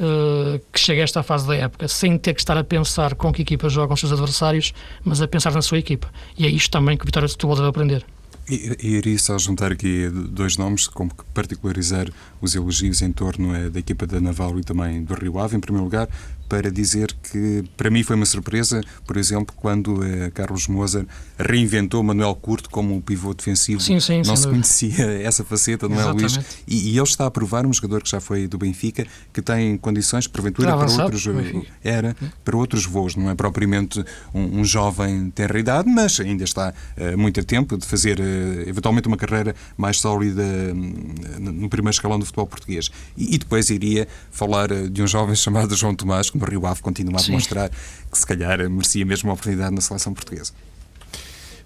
uh, 0.00 0.58
que 0.72 0.80
chega 0.80 1.02
a 1.02 1.04
esta 1.04 1.22
fase 1.22 1.46
da 1.46 1.56
época, 1.56 1.86
sem 1.88 2.16
ter 2.16 2.34
que 2.34 2.40
estar 2.40 2.56
a 2.56 2.64
pensar 2.64 3.14
com 3.14 3.32
que 3.32 3.42
equipa 3.42 3.68
jogam 3.68 3.94
os 3.94 4.00
seus 4.00 4.12
adversários, 4.12 4.72
mas 5.04 5.20
a 5.20 5.28
pensar 5.28 5.52
na 5.52 5.62
sua 5.62 5.78
equipa. 5.78 6.08
E 6.38 6.46
é 6.46 6.48
isto 6.48 6.70
também 6.70 6.96
que 6.96 7.04
o 7.04 7.06
Vitória 7.06 7.26
de 7.26 7.32
Setúbal 7.32 7.56
deve 7.56 7.68
aprender. 7.68 8.04
E, 8.48 8.76
iria 8.80 9.18
só 9.18 9.38
juntar 9.38 9.72
aqui 9.72 10.08
dois 10.08 10.56
nomes, 10.56 10.86
como 10.86 11.10
que 11.14 11.24
particularizar 11.34 12.08
os 12.40 12.54
elogios 12.54 13.02
em 13.02 13.12
torno 13.12 13.54
é, 13.54 13.68
da 13.68 13.78
equipa 13.78 14.06
da 14.06 14.20
Naval 14.20 14.58
e 14.58 14.64
também 14.64 15.02
do 15.02 15.14
Rio 15.14 15.38
Ave. 15.38 15.56
Em 15.56 15.60
primeiro 15.60 15.84
lugar, 15.84 16.08
para 16.48 16.70
dizer 16.70 17.14
que 17.30 17.62
para 17.76 17.90
mim 17.90 18.02
foi 18.02 18.16
uma 18.16 18.24
surpresa, 18.24 18.80
por 19.06 19.16
exemplo, 19.16 19.54
quando 19.56 20.02
eh, 20.02 20.30
Carlos 20.30 20.66
Moser 20.66 21.06
reinventou 21.38 22.02
Manuel 22.02 22.34
Curto 22.34 22.70
como 22.70 22.94
um 22.94 23.00
pivô 23.00 23.34
defensivo. 23.34 23.80
Sim, 23.80 24.00
sim, 24.00 24.22
Não 24.24 24.34
se 24.34 24.44
dúvida. 24.44 24.50
conhecia 24.50 25.04
essa 25.22 25.44
faceta, 25.44 25.88
não 25.88 26.00
é, 26.00 26.04
Luís? 26.06 26.38
E, 26.66 26.90
e, 26.90 26.98
ele 26.98 27.02
está 27.02 27.26
a 27.26 27.30
provar, 27.30 27.66
um 27.66 27.72
jogador 27.72 28.02
que 28.02 28.08
já 28.08 28.20
foi 28.20 28.48
do 28.48 28.56
Benfica, 28.56 29.06
que 29.32 29.42
tem 29.42 29.76
condições, 29.76 30.26
porventura, 30.26 30.74
para 30.74 30.90
outros, 30.90 31.26
eh, 31.26 31.62
era, 31.84 32.16
para 32.42 32.56
outros 32.56 32.86
voos. 32.86 33.14
Não 33.14 33.28
é 33.28 33.34
propriamente 33.34 34.02
um, 34.32 34.60
um 34.60 34.64
jovem 34.64 35.30
tenra 35.30 35.58
idade, 35.58 35.88
mas 35.90 36.18
ainda 36.18 36.44
está 36.44 36.72
uh, 36.96 37.18
muito 37.18 37.40
a 37.40 37.42
tempo 37.42 37.76
de 37.76 37.86
fazer 37.86 38.18
uh, 38.18 38.22
eventualmente 38.66 39.08
uma 39.08 39.16
carreira 39.16 39.54
mais 39.76 40.00
sólida 40.00 40.42
uh, 40.42 41.40
no 41.40 41.68
primeiro 41.68 41.94
escalão 41.94 42.18
do 42.18 42.24
futebol 42.24 42.46
português. 42.46 42.90
E, 43.16 43.34
e 43.34 43.38
depois 43.38 43.70
iria 43.70 44.06
falar 44.30 44.68
de 44.68 45.02
um 45.02 45.06
jovem 45.06 45.34
chamado 45.36 45.74
João 45.74 45.94
Tomás, 45.94 46.30
que 46.30 46.38
no 46.38 46.44
Rio 46.44 46.66
Ave 46.66 46.80
continua 46.80 47.20
a 47.20 47.22
demonstrar 47.22 47.70
que 47.70 48.18
se 48.18 48.26
calhar 48.26 48.58
merecia 48.70 49.04
mesmo 49.04 49.28
uma 49.28 49.34
oportunidade 49.34 49.74
na 49.74 49.80
seleção 49.80 50.12
portuguesa. 50.14 50.52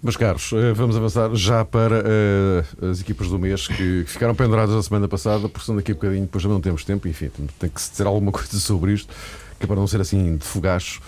Meus 0.03 0.17
caros, 0.17 0.51
eh, 0.51 0.73
vamos 0.73 0.97
avançar 0.97 1.33
já 1.33 1.63
para 1.63 2.03
uh, 2.03 2.89
as 2.91 2.99
equipas 2.99 3.29
do 3.29 3.39
mês 3.39 3.69
que 3.69 4.03
ficaram 4.05 4.35
penduradas 4.35 4.75
a 4.75 4.83
semana 4.83 5.07
passada, 5.07 5.47
porque 5.47 5.65
são 5.65 5.77
daqui 5.77 5.93
a 5.93 5.95
bocadinho, 5.95 6.23
depois 6.23 6.43
já 6.43 6.49
não 6.49 6.59
temos 6.59 6.83
tempo, 6.83 7.07
enfim, 7.07 7.31
tem 7.57 7.69
que 7.69 7.81
se 7.81 7.91
dizer 7.91 8.05
alguma 8.05 8.29
coisa 8.33 8.59
sobre 8.59 8.91
isto, 8.91 9.07
que 9.57 9.63
é 9.63 9.67
para 9.67 9.77
não 9.77 9.87
ser 9.87 10.01
assim 10.01 10.35
de 10.35 10.43
fogacho. 10.43 11.01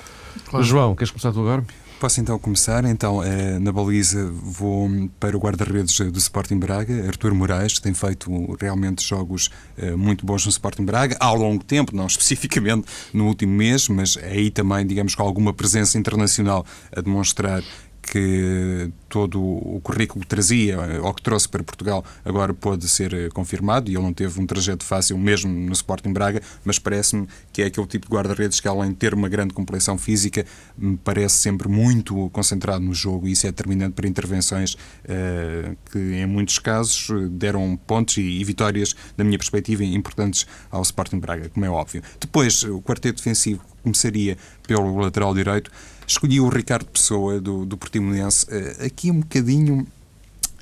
Claro. 0.46 0.66
João, 0.66 0.96
queres 0.96 1.12
começar 1.12 1.34
tu 1.34 1.42
agora? 1.42 1.66
Posso 2.00 2.20
então 2.20 2.38
começar? 2.38 2.84
Então, 2.84 3.24
eh, 3.24 3.58
na 3.58 3.72
baliza 3.72 4.30
vou 4.30 4.90
para 5.18 5.36
o 5.36 5.40
guarda-redes 5.40 5.98
do 5.98 6.20
Sporting 6.20 6.60
Braga, 6.60 7.08
Artur 7.08 7.34
Moraes, 7.34 7.74
que 7.74 7.82
tem 7.82 7.94
feito 7.94 8.30
realmente 8.60 9.02
jogos 9.02 9.50
eh, 9.78 9.96
muito 9.96 10.26
bons 10.26 10.46
no 10.46 10.50
Sporting 10.50 10.84
Braga, 10.84 11.16
ao 11.22 11.36
longo 11.36 11.64
tempo, 11.64 11.96
não 11.96 12.06
especificamente 12.08 12.86
no 13.14 13.28
último 13.28 13.54
mês, 13.54 13.88
mas 13.88 14.18
aí 14.18 14.52
também, 14.52 14.86
digamos, 14.86 15.16
com 15.16 15.24
alguma 15.24 15.54
presença 15.54 15.98
internacional 15.98 16.66
a 16.96 17.00
demonstrar 17.00 17.64
que 18.06 18.92
todo 19.10 19.42
o 19.42 19.80
currículo 19.82 20.22
que 20.22 20.28
trazia 20.28 20.78
ou 21.02 21.14
que 21.14 21.22
trouxe 21.22 21.50
para 21.50 21.64
Portugal 21.64 22.06
agora 22.24 22.54
pode 22.54 22.88
ser 22.88 23.14
eh, 23.14 23.30
confirmado 23.30 23.90
e 23.90 23.96
ele 23.96 24.04
não 24.04 24.14
teve 24.14 24.40
um 24.40 24.46
trajeto 24.46 24.86
fácil 24.86 25.18
mesmo 25.18 25.52
no 25.52 25.74
Sporting 25.74 26.14
Braga, 26.14 26.42
mas 26.64 26.78
parece-me 26.78 27.28
que 27.52 27.62
é 27.62 27.66
aquele 27.66 27.88
tipo 27.88 28.08
de 28.08 28.14
guarda-redes 28.14 28.60
que 28.60 28.68
além 28.68 28.90
de 28.90 28.96
ter 28.96 29.14
uma 29.14 29.28
grande 29.28 29.54
complexão 29.54 29.98
física 29.98 30.46
me 30.78 30.98
parece 30.98 31.38
sempre 31.38 31.68
muito 31.68 32.30
concentrado 32.30 32.84
no 32.84 32.94
jogo 32.94 33.28
e 33.28 33.32
isso 33.32 33.48
é 33.48 33.52
determinante 33.52 33.94
para 33.94 34.08
intervenções 34.08 34.74
uh, 34.74 35.76
que 35.92 35.98
em 35.98 36.26
muitos 36.28 36.60
casos 36.60 37.08
deram 37.32 37.76
pontos 37.88 38.18
e, 38.18 38.22
e, 38.22 38.44
vitórias 38.44 38.96
da 39.18 39.24
minha 39.24 39.38
perspectiva 39.38 39.84
importantes 39.84 40.46
ao 40.70 40.82
Sporting 40.84 41.20
Braga, 41.20 41.50
como 41.50 41.66
é 41.66 41.70
óbvio. 41.70 42.04
Depois 42.20 42.64
o 42.64 42.82
quarteto 42.82 43.18
defensivo 43.18 43.62
começaria 43.82 44.38
pelo 44.68 44.98
lateral 44.98 45.34
direito 45.34 45.72
escolhi 46.08 46.40
o 46.40 46.50
Ricardo 46.50 46.86
Pessoa, 46.86 47.40
do, 47.40 47.66
do 47.66 47.78
Portimonense, 47.78 48.46
uh, 48.46 48.86
aqui 48.86 49.12
um 49.12 49.20
bocadinho, 49.20 49.88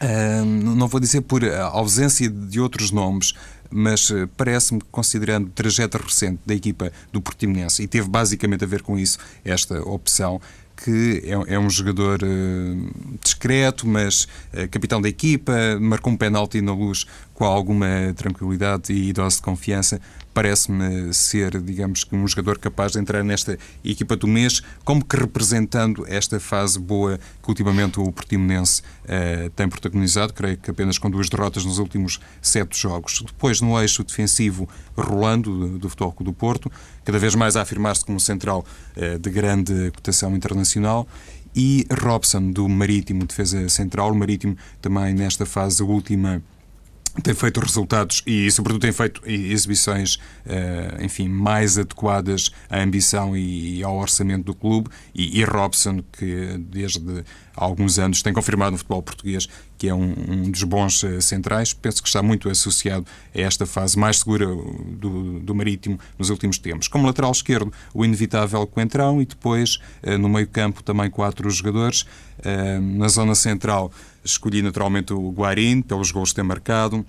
uh, 0.01 0.45
não 0.45 0.88
vou 0.88 0.99
dizer 0.99 1.21
por 1.21 1.43
ausência 1.45 2.29
de 2.29 2.60
outros 2.60 2.91
nomes, 2.91 3.34
mas 3.69 4.10
uh, 4.10 4.27
parece-me, 4.38 4.82
considerando 4.91 5.47
o 5.47 5.49
trajeto 5.49 5.97
recente 5.97 6.39
da 6.45 6.53
equipa 6.53 6.91
do 7.12 7.21
Portimonense, 7.21 7.84
e 7.84 7.88
teve 7.88 8.08
basicamente 8.08 8.63
a 8.63 8.67
ver 8.67 8.82
com 8.82 8.97
isso, 8.97 9.17
esta 9.43 9.82
opção, 9.82 10.39
que 10.75 11.21
é, 11.25 11.53
é 11.53 11.60
um 11.60 11.69
jogador 11.69 12.19
uh, 12.23 13.17
discreto, 13.23 13.88
mas 13.88 14.27
capitão 14.71 15.01
da 15.01 15.10
equipa, 15.10 15.53
marcou 15.79 16.12
um 16.12 16.17
penalti 16.17 16.62
na 16.62 16.73
luz 16.73 17.06
com 17.43 17.47
alguma 17.47 18.13
tranquilidade 18.15 18.93
e 18.93 19.12
dose 19.12 19.36
de 19.36 19.41
confiança. 19.41 19.99
Parece-me 20.34 21.13
ser, 21.13 21.60
digamos 21.62 22.06
que, 22.06 22.15
um 22.15 22.25
jogador 22.25 22.58
capaz 22.58 22.93
de 22.93 22.99
entrar 22.99 23.21
nesta 23.21 23.60
equipa 23.84 24.15
do 24.15 24.29
mês, 24.29 24.62
como 24.86 25.03
que 25.03 25.17
representando 25.17 26.06
esta 26.08 26.39
fase 26.39 26.79
boa 26.79 27.17
que 27.17 27.49
ultimamente 27.49 27.99
o 27.99 28.10
Portimonense 28.13 28.82
uh, 28.82 29.49
tem 29.58 29.67
protagonizado, 29.67 30.32
creio 30.34 30.56
que 30.56 30.71
apenas 30.71 30.97
com 30.97 31.10
duas 31.12 31.27
derrotas 31.27 31.65
nos 31.65 31.79
últimos 31.79 32.17
sete 32.41 32.79
jogos. 32.79 33.21
Depois, 33.21 33.60
no 33.60 33.77
eixo 33.77 34.06
defensivo, 34.06 34.69
Rolando, 34.95 35.67
do, 35.67 35.79
do 35.79 35.89
Futebol 35.89 36.15
do 36.21 36.32
Porto, 36.32 36.71
cada 37.03 37.19
vez 37.19 37.36
mais 37.36 37.58
a 37.58 37.62
afirmar-se 37.62 38.06
como 38.06 38.21
central 38.21 38.65
uh, 38.95 39.19
de 39.19 39.29
grande 39.29 39.91
cotação 39.91 40.34
internacional 40.34 41.06
e 41.53 41.86
Robson, 41.91 42.51
do 42.51 42.69
Marítimo, 42.69 43.25
defesa 43.25 43.67
central. 43.67 44.13
O 44.13 44.15
Marítimo 44.15 44.56
também 44.82 45.13
nesta 45.13 45.45
fase 45.45 45.84
última 45.84 46.41
tem 47.21 47.34
feito 47.34 47.60
resultados 47.60 48.23
e, 48.26 48.49
sobretudo, 48.49 48.82
tem 48.82 48.91
feito 48.91 49.21
exibições, 49.26 50.15
uh, 50.15 51.04
enfim, 51.04 51.28
mais 51.28 51.78
adequadas 51.78 52.49
à 52.69 52.82
ambição 52.82 53.38
e 53.38 53.84
ao 53.84 53.97
orçamento 53.97 54.45
do 54.45 54.56
clube. 54.56 54.89
E, 55.13 55.39
e 55.39 55.43
Robson, 55.43 56.04
que 56.17 56.58
desde 56.58 57.23
há 57.56 57.63
alguns 57.63 57.99
anos 57.99 58.23
tem 58.23 58.34
confirmado 58.34 58.71
no 58.71 58.78
futebol 58.78 59.04
português 59.04 59.47
que 59.78 59.89
é 59.89 59.93
um, 59.93 60.13
um 60.30 60.49
dos 60.49 60.63
bons 60.63 61.04
uh, 61.04 61.21
centrais, 61.21 61.73
penso 61.73 62.02
que 62.02 62.08
está 62.08 62.23
muito 62.23 62.49
associado 62.49 63.06
a 63.36 63.41
esta 63.41 63.65
fase 63.65 63.99
mais 63.99 64.19
segura 64.19 64.45
do, 64.45 65.41
do 65.41 65.54
Marítimo 65.54 65.99
nos 66.17 66.30
últimos 66.30 66.58
tempos. 66.58 66.88
Como 66.88 67.06
lateral 67.06 67.32
esquerdo, 67.32 67.71
o 67.93 68.06
inevitável 68.06 68.65
Coentrão 68.65 69.21
e 69.21 69.26
depois, 69.26 69.80
uh, 70.02 70.17
no 70.17 70.30
meio-campo, 70.30 70.82
também 70.82 71.10
quatro 71.10 71.49
jogadores. 71.49 72.06
na 72.82 73.08
zona 73.10 73.36
central, 73.36 73.91
Escolhi 74.23 74.62
naturalmente 74.62 75.13
o 75.13 75.31
Guarim, 75.31 75.81
pelos 75.81 76.12
gols 76.12 76.29
que 76.29 76.36
tem 76.36 76.43
marcado, 76.43 77.05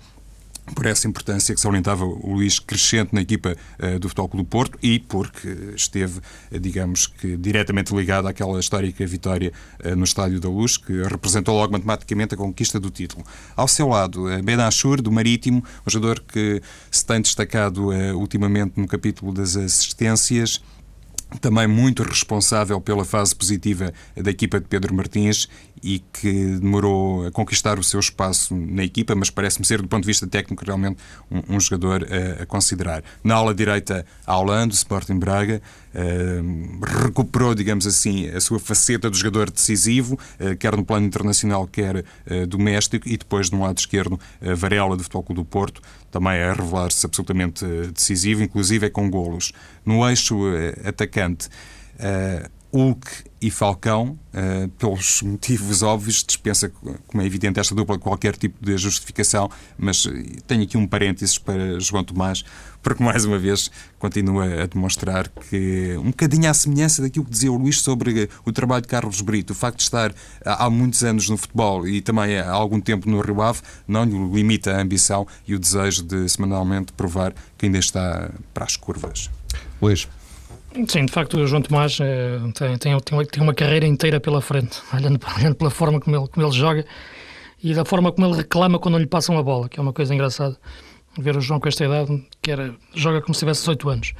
por 0.73 0.85
essa 0.85 1.07
importância 1.07 1.53
que 1.53 1.61
salientava 1.61 2.05
o 2.05 2.33
Luís 2.33 2.57
crescente 2.57 3.13
na 3.13 3.21
equipa 3.21 3.55
uh, 3.79 3.99
do 3.99 4.09
Futebol 4.09 4.29
Clube 4.29 4.45
do 4.45 4.49
Porto 4.49 4.79
e 4.81 4.99
porque 4.99 5.73
esteve, 5.75 6.19
uh, 6.19 6.59
digamos 6.59 7.05
que, 7.05 7.37
diretamente 7.37 7.93
ligado 7.93 8.27
àquela 8.27 8.59
histórica 8.59 9.05
vitória 9.05 9.51
uh, 9.83 9.95
no 9.95 10.03
Estádio 10.03 10.39
da 10.39 10.49
Luz, 10.49 10.77
que 10.77 11.03
representou 11.03 11.55
logo 11.55 11.73
matematicamente 11.73 12.33
a 12.33 12.37
conquista 12.37 12.79
do 12.79 12.89
título. 12.89 13.23
Ao 13.55 13.67
seu 13.67 13.87
lado, 13.87 14.25
uh, 14.25 14.41
Ben 14.41 14.55
Ashur, 14.55 15.01
do 15.01 15.11
Marítimo, 15.11 15.63
um 15.85 15.89
jogador 15.89 16.21
que 16.21 16.61
se 16.89 17.05
tem 17.05 17.21
destacado 17.21 17.89
ultimamente 18.15 18.79
no 18.79 18.87
capítulo 18.87 19.31
das 19.31 19.55
assistências 19.55 20.61
também 21.41 21.67
muito 21.67 22.03
responsável 22.03 22.79
pela 22.79 23.03
fase 23.03 23.35
positiva 23.35 23.93
da 24.15 24.31
equipa 24.31 24.59
de 24.59 24.67
Pedro 24.67 24.93
Martins 24.93 25.47
e 25.83 25.99
que 25.99 26.57
demorou 26.57 27.27
a 27.27 27.31
conquistar 27.31 27.77
o 27.77 27.83
seu 27.83 27.99
espaço 27.99 28.55
na 28.55 28.83
equipa, 28.83 29.13
mas 29.15 29.29
parece-me 29.29 29.65
ser, 29.65 29.81
do 29.81 29.87
ponto 29.87 30.01
de 30.01 30.07
vista 30.07 30.25
técnico, 30.25 30.63
realmente 30.65 30.97
um, 31.29 31.55
um 31.55 31.59
jogador 31.59 32.07
a, 32.09 32.43
a, 32.43 32.45
considerar. 32.45 33.03
Na 33.23 33.35
ala 33.35 33.53
direita, 33.53 34.05
Aulando, 34.25 34.73
Sporting 34.73 35.19
Braga, 35.19 35.61
recuperou, 37.01 37.55
digamos 37.55 37.87
assim, 37.87 38.27
a 38.29 38.39
sua 38.41 38.59
faceta 38.59 39.09
do 39.09 39.15
jogador 39.15 39.49
decisivo, 39.49 40.19
uh, 40.39 40.55
quer 40.57 40.75
no 40.75 40.83
plano 40.83 41.05
internacional, 41.05 41.67
quer 41.67 41.97
uh, 41.97 42.47
doméstico, 42.47 43.07
e 43.07 43.17
depois, 43.17 43.49
no 43.49 43.61
lado 43.61 43.77
esquerdo, 43.77 44.19
Varela, 44.55 44.95
do 44.95 45.03
Futebol 45.03 45.23
Clube 45.23 45.41
do 45.41 45.45
Porto, 45.45 45.81
também 46.11 46.41
a 46.41 46.53
revelar-se 46.53 47.05
absolutamente 47.05 47.65
decisivo, 47.93 48.43
inclusive 48.43 48.87
é 48.87 48.89
com 48.89 49.09
golos. 49.09 49.51
No 49.85 50.07
eixo 50.07 50.35
atacante, 50.85 51.49
Hulk 52.71 53.07
e 53.41 53.49
Falcão, 53.49 54.19
pelos 54.77 55.21
motivos 55.21 55.81
óbvios, 55.81 56.23
dispensa, 56.23 56.69
como 57.07 57.23
é 57.23 57.25
evidente, 57.25 57.59
esta 57.59 57.73
dupla 57.73 57.97
qualquer 57.97 58.35
tipo 58.35 58.63
de 58.63 58.77
justificação, 58.77 59.49
mas 59.77 60.05
eh, 60.05 60.39
tenho 60.45 60.63
aqui 60.63 60.77
um 60.77 60.85
parênteses 60.85 61.37
para 61.37 61.79
João 61.79 62.03
Tomás, 62.03 62.43
porque 62.85 63.03
mais 63.03 63.25
uma 63.25 63.39
vez 63.39 63.71
continua 63.97 64.45
a 64.61 64.65
demonstrar 64.67 65.27
que, 65.49 65.95
um 65.97 66.11
bocadinho 66.11 66.47
à 66.47 66.53
semelhança 66.53 67.01
daquilo 67.01 67.25
que 67.25 67.31
dizia 67.31 67.51
o 67.51 67.57
Luís 67.57 67.81
sobre 67.81 68.29
o 68.45 68.51
trabalho 68.51 68.83
de 68.83 68.87
Carlos 68.87 69.21
Brito, 69.21 69.53
o 69.53 69.55
facto 69.55 69.77
de 69.77 69.83
estar 69.83 70.13
há 70.45 70.69
muitos 70.69 71.03
anos 71.03 71.27
no 71.27 71.35
futebol 71.35 71.87
e 71.87 71.99
também 71.99 72.37
há 72.37 72.51
algum 72.51 72.79
tempo 72.79 73.09
no 73.09 73.21
Rio 73.21 73.41
Ave, 73.41 73.61
não 73.87 74.03
lhe 74.05 74.35
limita 74.35 74.71
a 74.71 74.81
ambição 74.83 75.25
e 75.47 75.55
o 75.55 75.59
desejo 75.59 76.03
de 76.03 76.29
semanalmente 76.29 76.93
provar 76.93 77.33
que 77.57 77.65
ainda 77.65 77.79
está 77.79 78.29
para 78.53 78.65
as 78.65 78.77
curvas. 78.77 79.31
Luís. 79.81 80.07
Sim, 80.87 81.05
de 81.05 81.11
facto, 81.11 81.39
o 81.39 81.47
João 81.47 81.63
Tomás 81.63 81.97
eh, 81.99 82.37
tem, 82.53 82.77
tem, 82.77 82.99
tem, 82.99 83.41
uma 83.41 83.53
carreira 83.55 83.87
inteira 83.87 84.19
pela 84.19 84.41
frente, 84.41 84.79
olhando, 84.93 85.19
olhando 85.35 85.55
pela 85.55 85.71
forma 85.71 85.99
como 85.99 86.15
ele, 86.15 86.27
como 86.27 86.45
ele 86.45 86.55
joga 86.55 86.85
e 87.63 87.73
da 87.73 87.83
forma 87.83 88.11
como 88.11 88.27
ele 88.27 88.35
reclama 88.35 88.77
quando 88.77 88.99
lhe 88.99 89.07
passam 89.07 89.35
a 89.39 89.41
bola, 89.41 89.67
que 89.67 89.79
é 89.79 89.81
uma 89.81 89.91
coisa 89.91 90.13
engraçada. 90.13 90.55
Ver 91.17 91.37
o 91.37 91.41
João 91.41 91.59
com 91.59 91.67
esta 91.67 91.85
idade, 91.85 92.25
que 92.41 92.51
era, 92.51 92.75
joga 92.93 93.21
como 93.21 93.33
se 93.33 93.39
tivesse 93.39 93.61
18 93.61 93.89
anos. 93.89 94.13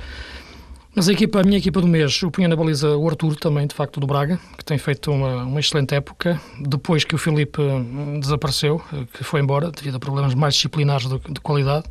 Mas 0.96 1.10
a, 1.10 1.12
equipa, 1.12 1.42
a 1.42 1.44
minha 1.44 1.58
equipa 1.58 1.82
do 1.82 1.88
mês, 1.88 2.22
eu 2.22 2.32
punha 2.32 2.48
na 2.48 2.56
baliza 2.56 2.96
o 2.96 3.10
Arthur 3.10 3.36
também, 3.36 3.68
de 3.68 3.76
facto, 3.76 4.00
do 4.00 4.08
Braga, 4.08 4.40
que 4.58 4.64
tem 4.64 4.78
feito 4.78 5.12
uma, 5.12 5.44
uma 5.44 5.60
excelente 5.60 5.94
época, 5.94 6.40
depois 6.58 7.04
que 7.04 7.14
o 7.14 7.18
Filipe 7.18 7.62
hum, 7.62 8.18
desapareceu, 8.22 8.82
que 9.12 9.22
foi 9.22 9.42
embora, 9.42 9.70
devido 9.72 9.96
a 9.96 10.00
problemas 10.00 10.34
mais 10.34 10.54
disciplinares 10.54 11.06
de, 11.10 11.20
de 11.20 11.42
qualidade. 11.42 11.86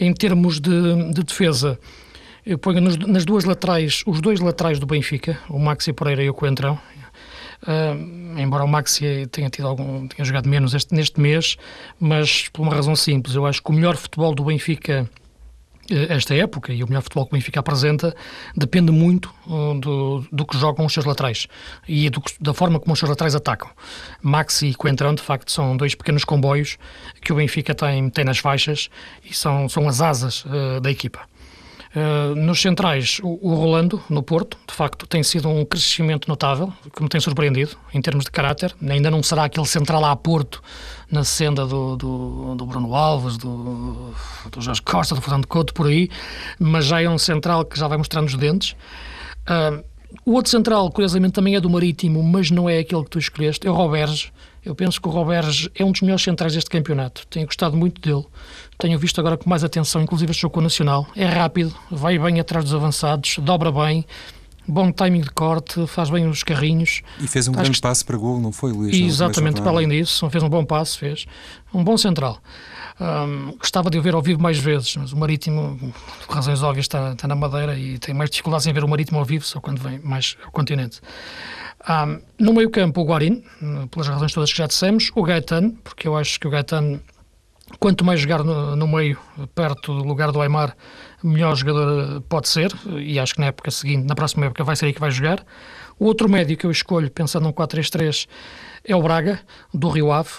Em 0.00 0.10
termos 0.14 0.58
de, 0.58 1.12
de 1.12 1.22
defesa, 1.22 1.78
eu 2.46 2.56
ponho 2.56 2.80
nos, 2.80 2.96
nas 2.96 3.26
duas 3.26 3.44
laterais, 3.44 4.02
os 4.06 4.22
dois 4.22 4.40
laterais 4.40 4.78
do 4.78 4.86
Benfica, 4.86 5.38
o 5.50 5.58
Maxi 5.58 5.92
Pereira 5.92 6.22
e 6.22 6.30
o 6.30 6.32
Coentrão. 6.32 6.78
Uh, 7.62 8.38
embora 8.38 8.64
o 8.64 8.68
Maxi 8.68 9.26
tenha 9.30 9.50
tido 9.50 9.68
algum, 9.68 10.08
tenha 10.08 10.24
jogado 10.24 10.48
menos 10.48 10.74
este, 10.74 10.94
neste 10.94 11.20
mês, 11.20 11.56
mas 11.98 12.48
por 12.48 12.62
uma 12.62 12.74
razão 12.74 12.96
simples, 12.96 13.34
eu 13.34 13.44
acho 13.44 13.62
que 13.62 13.70
o 13.70 13.72
melhor 13.72 13.96
futebol 13.96 14.34
do 14.34 14.44
Benfica 14.44 15.08
eh, 15.90 16.06
esta 16.14 16.34
época 16.34 16.72
e 16.72 16.82
o 16.84 16.86
melhor 16.86 17.02
futebol 17.02 17.26
que 17.26 17.32
o 17.32 17.36
Benfica 17.36 17.60
apresenta 17.60 18.14
depende 18.56 18.92
muito 18.92 19.34
uh, 19.46 19.78
do, 19.78 20.24
do 20.30 20.46
que 20.46 20.56
jogam 20.56 20.86
os 20.86 20.92
seus 20.92 21.04
laterais 21.04 21.48
e 21.88 22.08
do, 22.08 22.22
da 22.40 22.54
forma 22.54 22.78
como 22.78 22.92
os 22.92 22.98
seus 22.98 23.10
laterais 23.10 23.34
atacam. 23.34 23.68
Maxi 24.22 24.68
e 24.68 24.74
Coentrão, 24.74 25.14
de 25.14 25.22
facto, 25.22 25.50
são 25.50 25.76
dois 25.76 25.94
pequenos 25.94 26.24
comboios 26.24 26.78
que 27.20 27.32
o 27.32 27.36
Benfica 27.36 27.74
tem, 27.74 28.08
tem 28.08 28.24
nas 28.24 28.38
faixas 28.38 28.88
e 29.28 29.34
são, 29.34 29.68
são 29.68 29.88
as 29.88 30.00
asas 30.00 30.44
uh, 30.44 30.80
da 30.80 30.90
equipa. 30.90 31.28
Uh, 31.94 32.36
nos 32.36 32.62
centrais, 32.62 33.18
o, 33.20 33.48
o, 33.48 33.54
Rolando, 33.54 34.00
no 34.08 34.22
Porto, 34.22 34.56
de 34.64 34.72
facto, 34.72 35.08
tem 35.08 35.24
sido 35.24 35.48
um 35.48 35.64
crescimento 35.64 36.28
notável, 36.28 36.72
que 36.94 37.02
me 37.02 37.08
tem 37.08 37.20
surpreendido 37.20 37.76
em 37.92 38.00
termos 38.00 38.24
de 38.24 38.30
caráter. 38.30 38.72
Ainda 38.88 39.10
não 39.10 39.20
será 39.24 39.44
aquele 39.44 39.66
central 39.66 40.04
a 40.04 40.14
Porto, 40.14 40.62
na 41.10 41.24
senda 41.24 41.66
do, 41.66 41.96
do, 41.96 42.54
do 42.54 42.64
Bruno 42.64 42.94
Alves, 42.94 43.36
do, 43.36 44.14
do 44.52 44.60
Jorge 44.60 44.80
Costa, 44.82 45.16
do 45.16 45.20
Fernando 45.20 45.48
Couto, 45.48 45.74
por 45.74 45.88
aí, 45.88 46.08
mas 46.60 46.84
já 46.84 47.02
é 47.02 47.08
um 47.08 47.18
central 47.18 47.64
que 47.64 47.76
já 47.76 47.88
vai 47.88 47.98
mostrando 47.98 48.28
os 48.28 48.36
dentes. 48.36 48.76
Uh, 49.48 49.82
o 50.24 50.34
outro 50.34 50.50
central, 50.50 50.90
curiosamente, 50.92 51.32
também 51.32 51.56
é 51.56 51.60
do 51.60 51.68
Marítimo, 51.68 52.22
mas 52.22 52.52
não 52.52 52.68
é 52.68 52.78
aquele 52.78 53.02
que 53.02 53.10
tu 53.10 53.18
escolheste, 53.18 53.66
é 53.66 53.70
o 53.70 53.74
Roberge. 53.74 54.32
Eu 54.64 54.74
penso 54.74 55.00
que 55.00 55.08
o 55.08 55.10
Roberge 55.10 55.70
é 55.74 55.84
um 55.84 55.90
dos 55.90 56.02
melhores 56.02 56.22
centrais 56.22 56.52
deste 56.52 56.68
campeonato. 56.68 57.26
Tenho 57.28 57.46
gostado 57.46 57.76
muito 57.76 58.00
dele. 58.00 58.24
Tenho 58.78 58.98
visto 58.98 59.18
agora 59.18 59.36
com 59.36 59.48
mais 59.48 59.64
atenção, 59.64 60.02
inclusive 60.02 60.30
este 60.30 60.42
jogo 60.42 60.54
com 60.54 60.60
o 60.60 60.62
Nacional. 60.62 61.06
É 61.16 61.24
rápido, 61.24 61.74
vai 61.90 62.18
bem 62.18 62.40
atrás 62.40 62.64
dos 62.64 62.74
avançados, 62.74 63.38
dobra 63.38 63.72
bem, 63.72 64.04
bom 64.68 64.92
timing 64.92 65.22
de 65.22 65.30
corte, 65.30 65.86
faz 65.86 66.10
bem 66.10 66.26
os 66.26 66.42
carrinhos. 66.42 67.02
E 67.18 67.26
fez 67.26 67.48
um 67.48 67.52
Acho 67.52 67.62
grande 67.62 67.76
que... 67.76 67.82
passo 67.82 68.04
para 68.04 68.16
gol, 68.16 68.40
não 68.40 68.52
foi, 68.52 68.72
Luís? 68.72 68.94
Exatamente, 68.94 69.60
para 69.60 69.70
além 69.70 69.88
disso, 69.88 70.28
fez 70.30 70.42
um 70.42 70.48
bom 70.48 70.64
passo, 70.64 70.98
fez. 70.98 71.26
Um 71.72 71.82
bom 71.82 71.96
central. 71.96 72.38
Um, 73.00 73.56
gostava 73.58 73.88
de 73.88 73.98
o 73.98 74.02
ver 74.02 74.14
ao 74.14 74.20
vivo 74.20 74.42
mais 74.42 74.58
vezes, 74.58 74.94
mas 74.96 75.12
o 75.12 75.16
Marítimo, 75.16 75.92
por 76.26 76.34
razões 76.34 76.62
óbvias, 76.62 76.84
está, 76.84 77.12
está 77.12 77.26
na 77.26 77.34
Madeira 77.34 77.78
e 77.78 77.98
tem 77.98 78.14
mais 78.14 78.30
dificuldades 78.30 78.66
em 78.66 78.72
ver 78.72 78.84
o 78.84 78.88
Marítimo 78.88 79.18
ao 79.18 79.24
vivo, 79.24 79.44
só 79.44 79.58
quando 79.58 79.80
vem 79.80 79.98
mais 80.00 80.36
ao 80.44 80.50
continente. 80.50 81.00
Um, 81.88 82.20
no 82.38 82.52
meio 82.52 82.70
campo, 82.70 83.00
o 83.00 83.04
Guarin, 83.04 83.42
pelas 83.90 84.08
razões 84.08 84.32
todas 84.32 84.52
que 84.52 84.58
já 84.58 84.66
dissemos, 84.66 85.10
o 85.14 85.22
Gaetano, 85.22 85.72
porque 85.82 86.06
eu 86.06 86.16
acho 86.16 86.38
que 86.38 86.46
o 86.46 86.50
Gaetano, 86.50 87.00
quanto 87.78 88.04
mais 88.04 88.20
jogar 88.20 88.44
no, 88.44 88.76
no 88.76 88.86
meio, 88.86 89.18
perto 89.54 89.94
do 89.94 90.04
lugar 90.04 90.30
do 90.30 90.40
Aymar, 90.42 90.76
melhor 91.22 91.56
jogador 91.56 92.20
pode 92.22 92.48
ser, 92.48 92.70
e 92.98 93.18
acho 93.18 93.34
que 93.34 93.40
na 93.40 93.46
época 93.46 93.70
seguinte, 93.70 94.06
na 94.06 94.14
próxima 94.14 94.46
época, 94.46 94.62
vai 94.62 94.76
ser 94.76 94.86
aí 94.86 94.92
que 94.92 95.00
vai 95.00 95.10
jogar. 95.10 95.44
O 95.98 96.04
outro 96.04 96.28
médio 96.28 96.56
que 96.56 96.66
eu 96.66 96.70
escolho, 96.70 97.10
pensando 97.10 97.44
num 97.44 97.52
4-3-3, 97.52 98.26
é 98.84 98.94
o 98.94 99.02
Braga, 99.02 99.40
do 99.72 99.88
Rio 99.88 100.12
Ave, 100.12 100.30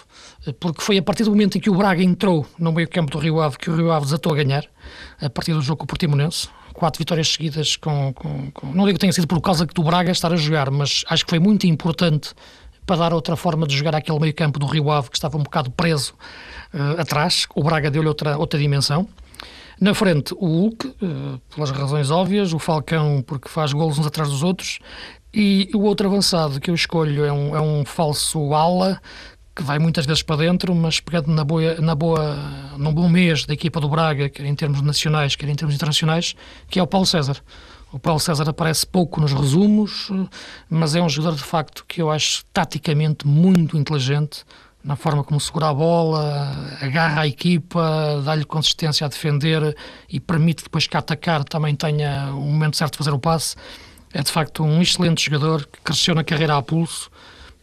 porque 0.59 0.81
foi 0.81 0.97
a 0.97 1.03
partir 1.03 1.23
do 1.23 1.31
momento 1.31 1.57
em 1.57 1.61
que 1.61 1.69
o 1.69 1.75
Braga 1.75 2.03
entrou 2.03 2.45
no 2.57 2.71
meio 2.71 2.89
campo 2.89 3.11
do 3.11 3.19
Rio 3.19 3.39
Ave 3.39 3.57
que 3.57 3.69
o 3.69 3.75
Rio 3.75 3.91
Ave 3.91 4.05
desatou 4.05 4.33
a 4.33 4.35
ganhar, 4.35 4.65
a 5.19 5.29
partir 5.29 5.53
do 5.53 5.61
jogo 5.61 5.79
com 5.79 5.83
o 5.85 5.87
Portimonense, 5.87 6.49
quatro 6.81 6.97
vitórias 6.97 7.27
seguidas 7.27 7.75
com, 7.75 8.11
com, 8.11 8.49
com, 8.49 8.73
Não 8.73 8.85
digo 8.85 8.93
que 8.93 9.01
tenha 9.01 9.13
sido 9.13 9.27
por 9.27 9.39
causa 9.39 9.67
do 9.67 9.83
Braga 9.83 10.11
estar 10.11 10.33
a 10.33 10.35
jogar, 10.35 10.71
mas 10.71 11.05
acho 11.07 11.23
que 11.23 11.29
foi 11.29 11.37
muito 11.37 11.67
importante 11.67 12.33
para 12.87 12.95
dar 12.95 13.13
outra 13.13 13.35
forma 13.35 13.67
de 13.67 13.77
jogar 13.77 13.93
aquele 13.93 14.17
meio 14.19 14.33
campo 14.33 14.57
do 14.57 14.65
Rio 14.65 14.89
Ave 14.89 15.11
que 15.11 15.15
estava 15.15 15.37
um 15.37 15.43
bocado 15.43 15.69
preso 15.69 16.15
uh, 16.73 16.99
atrás. 16.99 17.45
O 17.53 17.63
Braga 17.63 17.91
deu-lhe 17.91 18.07
outra, 18.07 18.35
outra 18.35 18.59
dimensão. 18.59 19.07
Na 19.79 19.93
frente, 19.93 20.33
o 20.33 20.47
Hulk, 20.47 20.87
uh, 20.87 21.39
pelas 21.53 21.69
razões 21.69 22.09
óbvias, 22.09 22.51
o 22.51 22.57
Falcão, 22.57 23.23
porque 23.27 23.47
faz 23.47 23.73
golos 23.73 23.99
uns 23.99 24.07
atrás 24.07 24.31
dos 24.31 24.41
outros, 24.41 24.79
e 25.31 25.69
o 25.75 25.81
outro 25.81 26.07
avançado 26.07 26.59
que 26.59 26.71
eu 26.71 26.73
escolho 26.73 27.23
é 27.23 27.31
um, 27.31 27.55
é 27.55 27.61
um 27.61 27.85
falso 27.85 28.55
ala, 28.55 28.99
que 29.55 29.63
vai 29.63 29.79
muitas 29.79 30.05
vezes 30.05 30.23
para 30.23 30.37
dentro, 30.37 30.73
mas 30.73 30.99
pegando 30.99 31.27
na 31.29 31.43
boa, 31.43 31.75
na 31.75 31.93
boa, 31.93 32.35
num 32.77 32.93
bom 32.93 33.09
mês 33.09 33.45
da 33.45 33.53
equipa 33.53 33.79
do 33.79 33.89
Braga, 33.89 34.29
quer 34.29 34.45
em 34.45 34.55
termos 34.55 34.81
nacionais, 34.81 35.35
quer 35.35 35.49
em 35.49 35.55
termos 35.55 35.75
internacionais, 35.75 36.35
que 36.69 36.79
é 36.79 36.83
o 36.83 36.87
Paulo 36.87 37.05
César. 37.05 37.37
O 37.91 37.99
Paulo 37.99 38.19
César 38.21 38.49
aparece 38.49 38.87
pouco 38.87 39.19
nos 39.19 39.33
resumos, 39.33 40.09
mas 40.69 40.95
é 40.95 41.01
um 41.01 41.09
jogador 41.09 41.35
de 41.35 41.43
facto 41.43 41.83
que 41.85 42.01
eu 42.01 42.09
acho 42.09 42.45
taticamente 42.53 43.27
muito 43.27 43.77
inteligente 43.77 44.45
na 44.83 44.95
forma 44.95 45.23
como 45.23 45.39
segura 45.39 45.67
a 45.67 45.73
bola, 45.73 46.55
agarra 46.81 47.21
a 47.21 47.27
equipa, 47.27 48.21
dá-lhe 48.23 48.45
consistência 48.45 49.05
a 49.05 49.09
defender 49.09 49.75
e 50.09 50.19
permite 50.19 50.63
depois 50.63 50.87
que 50.87 50.95
a 50.95 50.99
atacar 50.99 51.43
também 51.43 51.75
tenha 51.75 52.31
o 52.33 52.41
momento 52.41 52.77
certo 52.77 52.93
de 52.93 52.97
fazer 52.99 53.11
o 53.11 53.19
passe. 53.19 53.55
É 54.13 54.23
de 54.23 54.31
facto 54.31 54.63
um 54.63 54.81
excelente 54.81 55.23
jogador 55.23 55.67
que 55.67 55.79
cresceu 55.81 56.15
na 56.15 56.23
carreira 56.23 56.57
a 56.57 56.61
pulso 56.61 57.10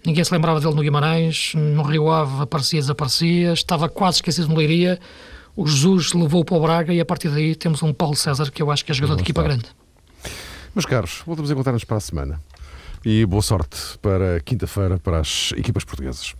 Ninguém 0.08 0.24
se 0.24 0.32
lembrava 0.32 0.58
dele 0.58 0.74
no 0.74 0.80
Guimarães, 0.80 1.52
no 1.54 1.82
Rio 1.82 2.10
Ave 2.10 2.40
aparecia, 2.40 2.80
desaparecia, 2.80 3.52
estava 3.52 3.90
quase 3.90 4.16
esquecido 4.16 4.48
no 4.48 4.56
Leiria. 4.56 4.98
O 5.54 5.66
Jesus 5.66 6.14
levou 6.14 6.42
para 6.42 6.56
o 6.56 6.60
Braga 6.62 6.94
e 6.94 6.98
a 6.98 7.04
partir 7.04 7.28
daí 7.28 7.54
temos 7.54 7.82
um 7.82 7.92
Paulo 7.92 8.16
César 8.16 8.50
que 8.50 8.62
eu 8.62 8.70
acho 8.70 8.82
que 8.82 8.90
é 8.90 8.94
jogador 8.94 9.16
de 9.16 9.22
equipa 9.22 9.42
grande. 9.42 9.66
Meus 10.74 10.86
caros, 10.86 11.20
voltamos 11.26 11.50
a 11.50 11.52
encontrar-nos 11.52 11.84
para 11.84 11.98
a 11.98 12.00
semana 12.00 12.40
e 13.04 13.26
boa 13.26 13.42
sorte 13.42 13.98
para 14.00 14.40
quinta-feira 14.40 14.98
para 14.98 15.20
as 15.20 15.52
equipas 15.58 15.84
portuguesas. 15.84 16.34